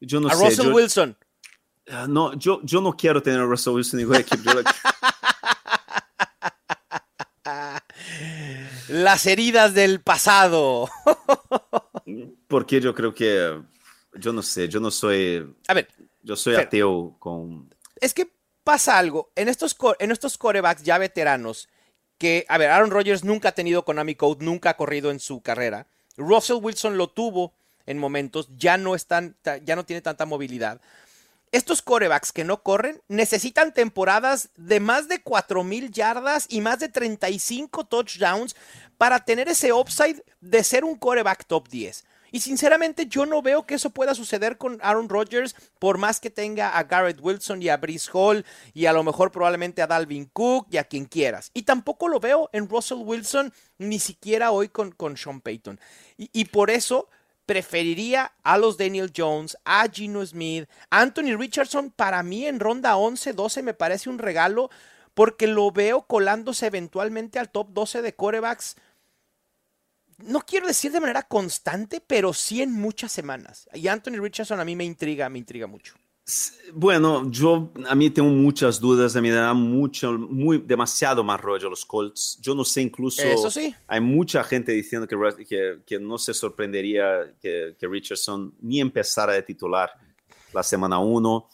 [0.00, 0.44] Yo no a sé.
[0.44, 1.16] Russell yo, Wilson.
[1.90, 4.42] Ah, no, yo, yo no quiero tener a Russell Wilson en ningún equipo.
[4.44, 4.62] Yo lo-
[8.88, 10.88] Las heridas del pasado.
[12.48, 13.60] porque yo creo que.
[14.14, 15.54] Yo no sé, yo no soy.
[15.68, 15.88] A ver,
[16.22, 16.66] Yo soy Fer.
[16.66, 17.72] ateo con.
[18.00, 18.32] es que
[18.64, 19.30] pasa algo.
[19.36, 21.68] En estos, en estos corebacks ya veteranos,
[22.18, 25.40] que, a ver, Aaron Rodgers nunca ha tenido Konami Code, nunca ha corrido en su
[25.42, 25.86] carrera.
[26.16, 27.54] Russell Wilson lo tuvo
[27.86, 30.80] en momentos, ya no, están, ya no tiene tanta movilidad.
[31.52, 36.88] Estos corebacks que no corren necesitan temporadas de más de 4.000 yardas y más de
[36.88, 38.54] 35 touchdowns
[38.96, 42.04] para tener ese upside de ser un coreback top 10.
[42.30, 46.30] Y sinceramente yo no veo que eso pueda suceder con Aaron Rodgers por más que
[46.30, 50.26] tenga a Garrett Wilson y a Brice Hall y a lo mejor probablemente a Dalvin
[50.26, 51.50] Cook y a quien quieras.
[51.52, 55.80] Y tampoco lo veo en Russell Wilson ni siquiera hoy con, con Sean Payton.
[56.16, 57.08] Y por eso
[57.46, 63.32] preferiría a los Daniel Jones, a Gino Smith, Anthony Richardson, para mí en ronda 11,
[63.32, 64.70] 12 me parece un regalo
[65.14, 68.76] porque lo veo colándose eventualmente al top 12 de corebacks.
[70.18, 73.68] No quiero decir de manera constante, pero sí en muchas semanas.
[73.74, 75.94] Y Anthony Richardson a mí me intriga, me intriga mucho.
[76.72, 81.40] Bueno, yo a mí tengo muchas dudas, a mí me da mucho, muy, demasiado más
[81.40, 82.38] rollo los Colts.
[82.40, 83.74] Yo no sé, incluso Eso sí.
[83.86, 85.16] hay mucha gente diciendo que,
[85.46, 89.90] que, que no se sorprendería que, que Richardson ni empezara de titular
[90.52, 91.48] la semana 1.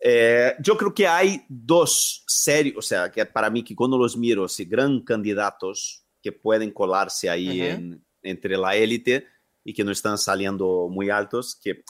[0.00, 4.16] Eh, yo creo que hay dos serios, o sea, que para mí que cuando los
[4.16, 9.26] miro, si gran candidatos que pueden colarse ahí en- entre la élite
[9.64, 11.82] y que no están saliendo muy altos, que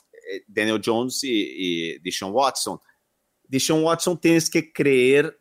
[0.47, 1.31] Daniel Jones y,
[1.95, 2.79] y Deshaun Watson.
[3.45, 5.41] Deshaun Watson tienes que creer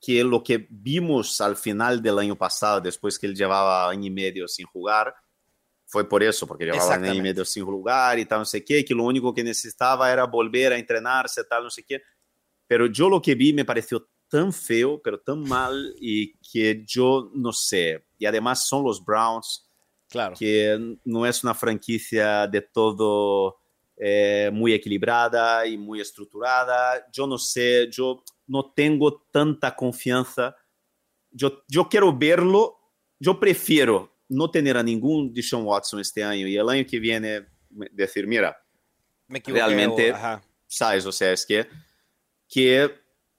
[0.00, 4.10] que lo que vimos al final del año pasado, después que él llevaba año y
[4.10, 5.12] medio sin jugar,
[5.84, 7.22] fue por eso, porque llevaba año y Exactamente.
[7.22, 10.72] medio sin jugar y tal, no sé qué, que lo único que necesitaba era volver
[10.72, 12.00] a entrenarse, tal, no sé qué.
[12.66, 17.30] Pero yo lo que vi me pareció tan feo, pero tan mal, y que yo
[17.34, 18.06] no sé.
[18.18, 19.64] Y además son los Browns,
[20.10, 20.36] Claro.
[20.38, 23.56] que no es una franquicia de todo
[24.00, 27.06] eh, muy equilibrada y muy estructurada.
[27.12, 30.54] Yo no sé, yo no tengo tanta confianza.
[31.30, 32.78] Yo, yo quiero verlo,
[33.18, 37.46] yo prefiero no tener a ningún Deshaun Watson este año y el año que viene
[37.92, 38.56] decir, mira,
[39.26, 39.64] Me equivoqué.
[39.64, 41.66] realmente- o- sabes, o sea, es que,
[42.48, 42.90] que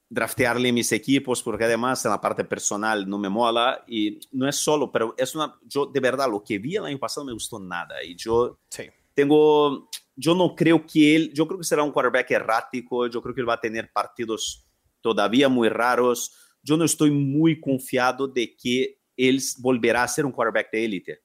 [0.10, 4.55] draftearle mis equipos, porque además en la parte personal no me mola y no es
[4.55, 7.60] solo, pero es una, yo de verdad lo que vi el año pasado me gustó
[7.60, 8.84] nada y yo Sí.
[9.14, 9.88] tengo,
[10.20, 13.39] yo no creo que él, yo creo que será un quarterback errático, yo creo que
[13.39, 14.67] él va a tener partidos
[14.99, 20.34] todavía muy raros, yo no estoy muy confiado de que él volverá a ser un
[20.34, 21.22] quarterback de élite,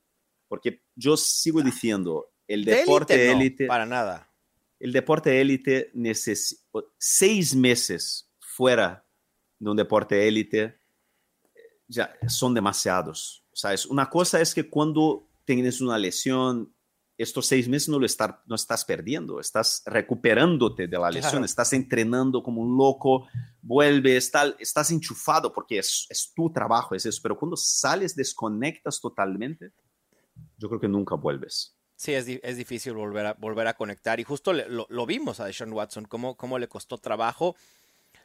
[0.47, 4.31] porque yo sigo diciendo, el De deporte de no, élite para nada.
[4.79, 6.63] el deporte de élite necesita
[6.97, 9.05] seis meses fuera
[9.59, 13.45] de un deporte élite eh, ya son demasiados.
[13.53, 13.87] ¿sabes?
[13.87, 16.75] Una cosa es que cuando tienes una lesión,
[17.17, 21.45] estos seis meses no lo estar- no estás perdiendo, estás recuperándote de la lesión, Claro.
[21.45, 23.29] estás entrenando como un loco,
[23.63, 27.21] vuelves, tal, estás enchufado porque es, es tu trabajo, es eso.
[27.23, 29.71] Pero cuando sales, desconectas totalmente,
[30.59, 31.77] yo creo que nunca vuelves.
[31.97, 34.19] Sí, es, es difícil volver a, volver a conectar.
[34.19, 37.55] Y justo le- lo, lo vimos a Deshaun Watson, cómo, cómo le costó trabajo.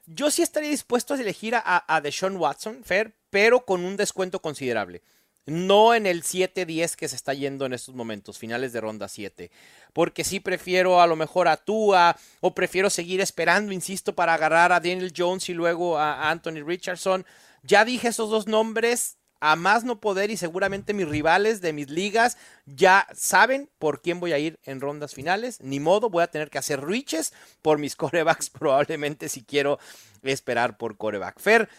[0.08, 4.42] Yo sí estaría dispuesto a elegir a, a Deshaun Watson, Fer, pero con un descuento
[4.42, 5.04] considerable.
[5.46, 9.50] No en el 7-10 que se está yendo en estos momentos, finales de ronda 7.
[9.94, 14.72] Porque sí prefiero a lo mejor a Tua o prefiero seguir esperando, insisto, para agarrar
[14.72, 17.26] a Daniel Jones y luego a Anthony Richardson.
[17.64, 21.90] Ya dije esos dos nombres a más no poder y seguramente mis rivales de mis
[21.90, 25.62] ligas ya saben por quién voy a ir en rondas finales.
[25.62, 29.80] Ni modo, voy a tener que hacer reaches por mis corebacks probablemente si quiero
[30.24, 31.40] esperar por coreback.
[31.40, 31.70] Fer,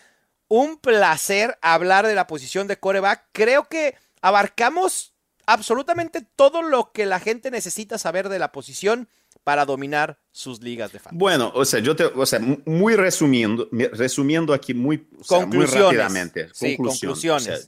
[0.52, 3.24] un placer hablar de la posición de coreback.
[3.32, 5.14] Creo que abarcamos
[5.46, 9.08] absolutamente todo lo que la gente necesita saber de la posición
[9.44, 11.16] para dominar sus ligas de fantasy.
[11.18, 15.38] Bueno, o sea, yo te, o sea, mu- muy resumiendo, resumiendo aquí muy, o sea,
[15.46, 15.84] muy Conclusiones.
[15.84, 16.48] rápidamente.
[16.52, 17.48] Sí, conclusiones.
[17.48, 17.58] O sea,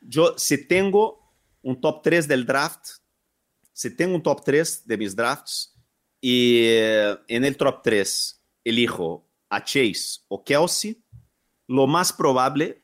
[0.00, 1.32] yo, si tengo
[1.62, 2.86] un top 3 del draft,
[3.72, 5.74] si tengo un top 3 de mis drafts
[6.20, 11.00] y eh, en el top 3 elijo a Chase o Kelsey,
[11.68, 12.82] lo más probable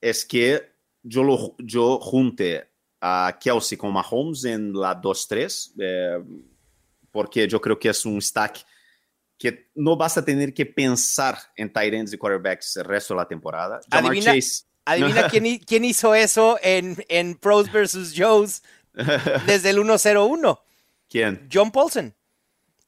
[0.00, 0.72] es que
[1.02, 2.68] yo, lo, yo junte
[3.00, 6.22] a Kelsey con Mahomes en la 2-3, eh,
[7.10, 8.64] porque yo creo que es un stack
[9.38, 13.18] que no vas a tener que pensar en tight ends y quarterbacks el resto de
[13.20, 13.80] la temporada.
[13.90, 14.64] Jamar Adivina- Chase.
[14.84, 18.12] Adivina quién, quién hizo eso en, en Pros vs.
[18.16, 18.62] Joes
[19.46, 20.60] desde el 1-0-1.
[21.08, 21.48] ¿Quién?
[21.52, 22.14] John Paulson.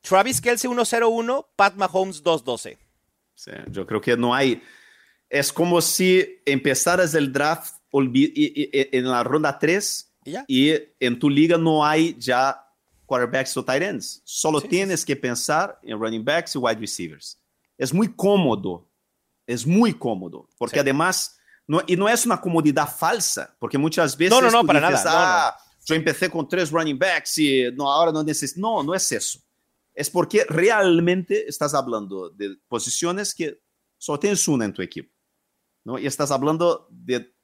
[0.03, 2.77] Travis Kelsey 1-0-1, Pat Mahomes 2-12.
[3.35, 4.63] Sí, yo creo que no hay.
[5.33, 10.45] Es como si empezaras el draft en la ronda 3 ¿Y ya?
[10.47, 12.63] y en tu liga no hay ya
[13.07, 14.21] quarterbacks o tight ends.
[14.25, 17.41] Solo Sí, tienes que pensar en running backs y wide receivers.
[17.79, 18.89] Es muy cómodo.
[19.47, 20.49] Es muy cómodo.
[20.59, 20.81] Porque Sí.
[20.81, 24.67] además, no, y no es una comodidad falsa, porque muchas veces No, no, no, tú
[24.67, 25.57] para dices, nada, no, "Ah,
[25.87, 28.61] yo empecé con tres running backs y no, ahora no necesito.
[28.61, 29.39] No, no es eso.
[29.95, 33.59] Es porque realmente estás hablando de posiciones que
[33.99, 35.12] solo tienes una en tu equipo.
[35.85, 35.99] ¿No?
[35.99, 37.35] Y estás hablando de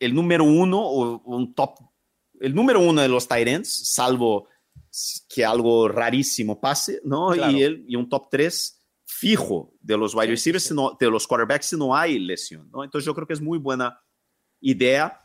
[0.00, 1.78] el número uno o un top,
[2.40, 4.48] el número uno de los ends, salvo
[5.28, 7.30] que algo rarísimo pase, ¿no?
[7.30, 7.52] Claro.
[7.52, 10.68] Y, el, y un top 3 fijo de los wide receivers, sí.
[10.70, 12.82] si no- de los quarterbacks, si no hay lesión, ¿no?
[12.84, 14.00] Entonces yo creo que es muy buena
[14.60, 15.20] idea.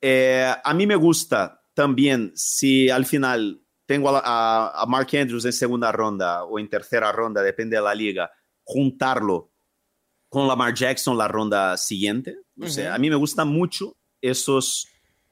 [0.00, 5.44] Eh, a mí me gusta también si al final tengo a, a- a Mark Andrews
[5.44, 8.30] en segunda ronda o en tercera ronda, depende de la liga,
[8.64, 9.51] juntarlo
[10.32, 12.38] con Lamar Jackson la ronda siguiente.
[12.58, 14.88] O sea, a mí me gustan mucho esos,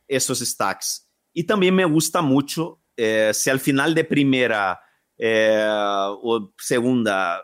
[0.07, 1.11] esos stacks.
[1.33, 4.79] Y también me gusta mucho eh, si al final de primera
[5.17, 7.41] eh, o segunda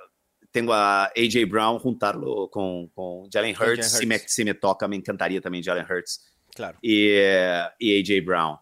[0.51, 3.87] tengo a AJ Brown, juntarlo con, con Jalen Con Hurts.
[3.87, 4.33] Jalen Si, me, Hurts.
[4.35, 6.79] si me toca, me encantaría también Jalen Hurts Claro.
[6.83, 8.57] y, eh, y AJ Brown.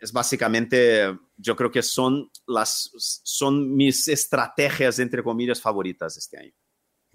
[0.00, 2.90] Es básicamente, yo creo que son, las,
[3.22, 6.52] son mis estrategias, entre comillas, favoritas este año.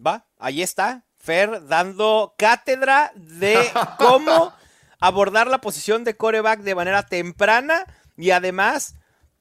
[0.06, 1.06] Va, ahí está.
[1.18, 3.58] Fer dando cátedra de
[3.97, 4.54] cómo
[4.99, 7.86] abordar la posición de coreback de manera temprana
[8.18, 8.95] y además,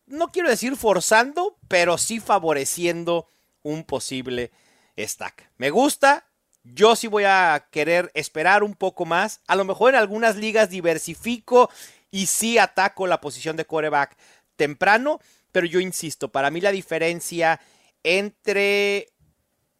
[0.06, 3.26] no quiero decir forzando, pero sí favoreciendo
[3.62, 4.50] un posible
[4.98, 5.50] stack.
[5.56, 6.26] Me gusta,
[6.64, 9.40] yo sí voy a querer esperar un poco más.
[9.46, 11.70] A lo mejor en algunas ligas diversifico
[12.10, 14.16] y sí ataco la posición de coreback
[14.56, 15.20] temprano,
[15.52, 17.60] pero yo insisto, para mí la diferencia
[18.02, 19.08] entre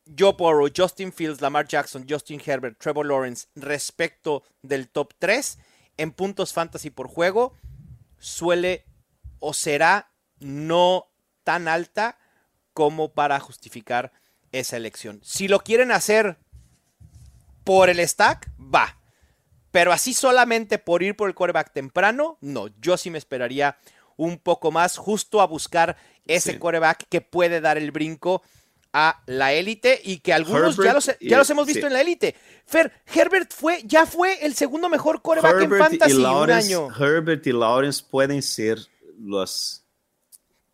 [0.06, 5.58] Joe Burrow, Justin Fields, Lamar Jackson, Justin Herbert, Trevor Lawrence respecto del top 3
[5.96, 7.54] en puntos fantasy por juego
[8.18, 8.84] suele
[9.38, 11.06] o será no
[11.44, 12.18] tan alta
[12.72, 14.12] como para justificar
[14.52, 15.20] esa elección.
[15.22, 16.38] Si lo quieren hacer
[17.64, 18.98] por el stack, va.
[19.70, 22.68] Pero así solamente por ir por el quarterback temprano, no.
[22.80, 23.78] Yo sí me esperaría
[24.16, 25.96] un poco más justo a buscar
[26.26, 28.42] ese quarterback que puede dar el brinco
[28.92, 32.34] a la élite y que algunos ya los, ya los, hemos visto en la élite.
[32.66, 36.88] Fer, Herbert fue, ya fue el segundo mejor quarterback en fantasy un año.
[36.98, 38.78] Herbert y Lawrence pueden ser
[39.18, 39.84] los,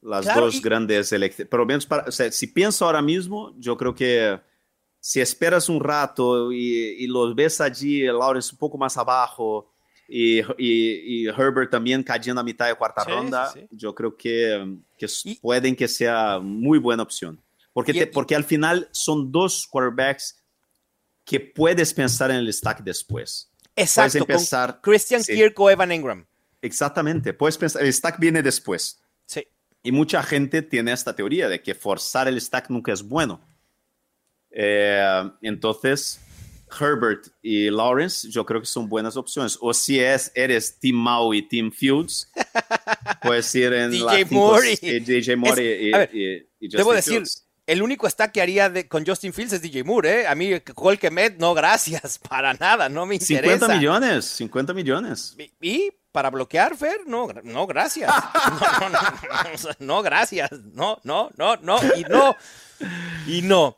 [0.01, 1.49] las dos grandes elecciones.
[1.51, 4.41] Pero menos para, si pienso ahora mismo, yo creo que
[5.01, 9.73] si esperas un rato y, y los ves allí, Lawrence un poco más abajo
[10.09, 13.69] y, y, y Herbert también cayendo a mitad de cuarta sí, ronda, sí, sí.
[13.71, 15.07] yo creo que, que
[15.41, 17.41] pueden que sea muy buena opción.
[17.77, 20.43] Porque, te, porque al final son dos quarterbacks
[21.27, 23.53] que puedes pensar en el stack después.
[23.75, 26.27] Exacto, puedes empezar, Christian Kirk o Evan Ingram.
[26.63, 29.03] Exactamente, puedes pensar, el stack viene después.
[29.27, 29.47] Sí.
[29.83, 33.47] Y mucha gente tiene esta teoría de que forzar el stack nunca es bueno.
[34.53, 36.19] Eh, entonces,
[36.81, 39.59] Herbert y Lawrence, yo creo que son buenas opciones.
[39.61, 42.33] O si es, eres Team Mau y Team Fields,
[43.21, 47.23] puedes ir en DJ la Moore y, DJ Moore es, y, y, y, Debo decir,
[47.67, 50.27] el único stack que haría de, con Justin Fields es DJ Moore, ¿eh?
[50.27, 53.67] A mí, Cole Kemet, no, gracias, para nada, no me interesa.
[53.67, 55.37] 50 millones, 50 millones.
[55.39, 55.53] ¿Y?
[55.61, 57.01] y para bloquear, Fer?
[57.07, 58.11] No, no, gracias.
[58.81, 60.51] No, no, no, no, gracias.
[60.73, 62.37] No, no, no, no, y no,
[63.27, 63.77] y no.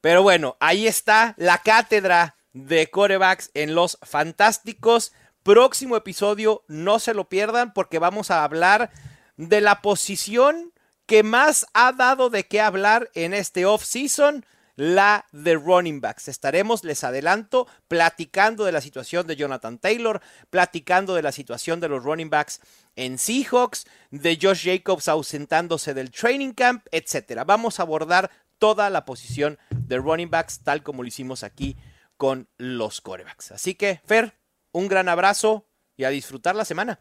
[0.00, 5.12] Pero bueno, ahí está la cátedra de corebacks en los fantásticos.
[5.42, 8.90] Próximo episodio, no se lo pierdan porque vamos a hablar
[9.36, 10.72] de la posición
[11.08, 14.44] que más ha dado de qué hablar en este off-season,
[14.76, 16.28] la de running backs.
[16.28, 21.88] Estaremos, les adelanto, platicando de la situación de Jonathan Taylor, platicando de la situación de
[21.88, 22.60] los running backs
[22.94, 27.44] en Seahawks, de Josh Jacobs ausentándose del training camp, etcétera.
[27.44, 31.78] Vamos a abordar toda la posición de running backs, tal como lo hicimos aquí
[32.18, 33.52] con los corebacks.
[33.52, 34.34] Así que, Fer,
[34.72, 35.64] un gran abrazo
[35.96, 37.00] y a disfrutar la semana.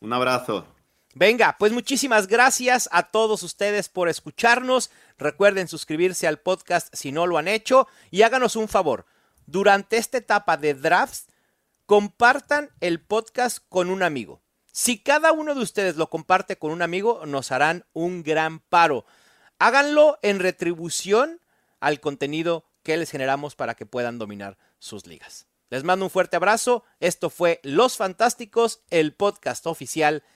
[0.00, 0.75] Un abrazo.
[1.18, 4.90] Venga, pues muchísimas gracias a todos ustedes por escucharnos.
[5.16, 9.06] Recuerden suscribirse al podcast si no lo han hecho y háganos un favor.
[9.46, 11.28] Durante esta etapa de drafts,
[11.86, 14.42] compartan el podcast con un amigo.
[14.70, 19.06] Si cada uno de ustedes lo comparte con un amigo, nos harán un gran paro.
[19.58, 21.40] Háganlo en retribución
[21.80, 25.46] al contenido que les generamos para que puedan dominar sus ligas.
[25.70, 26.84] Les mando un fuerte abrazo.
[27.00, 30.22] Esto fue Los Fantásticos, el podcast oficial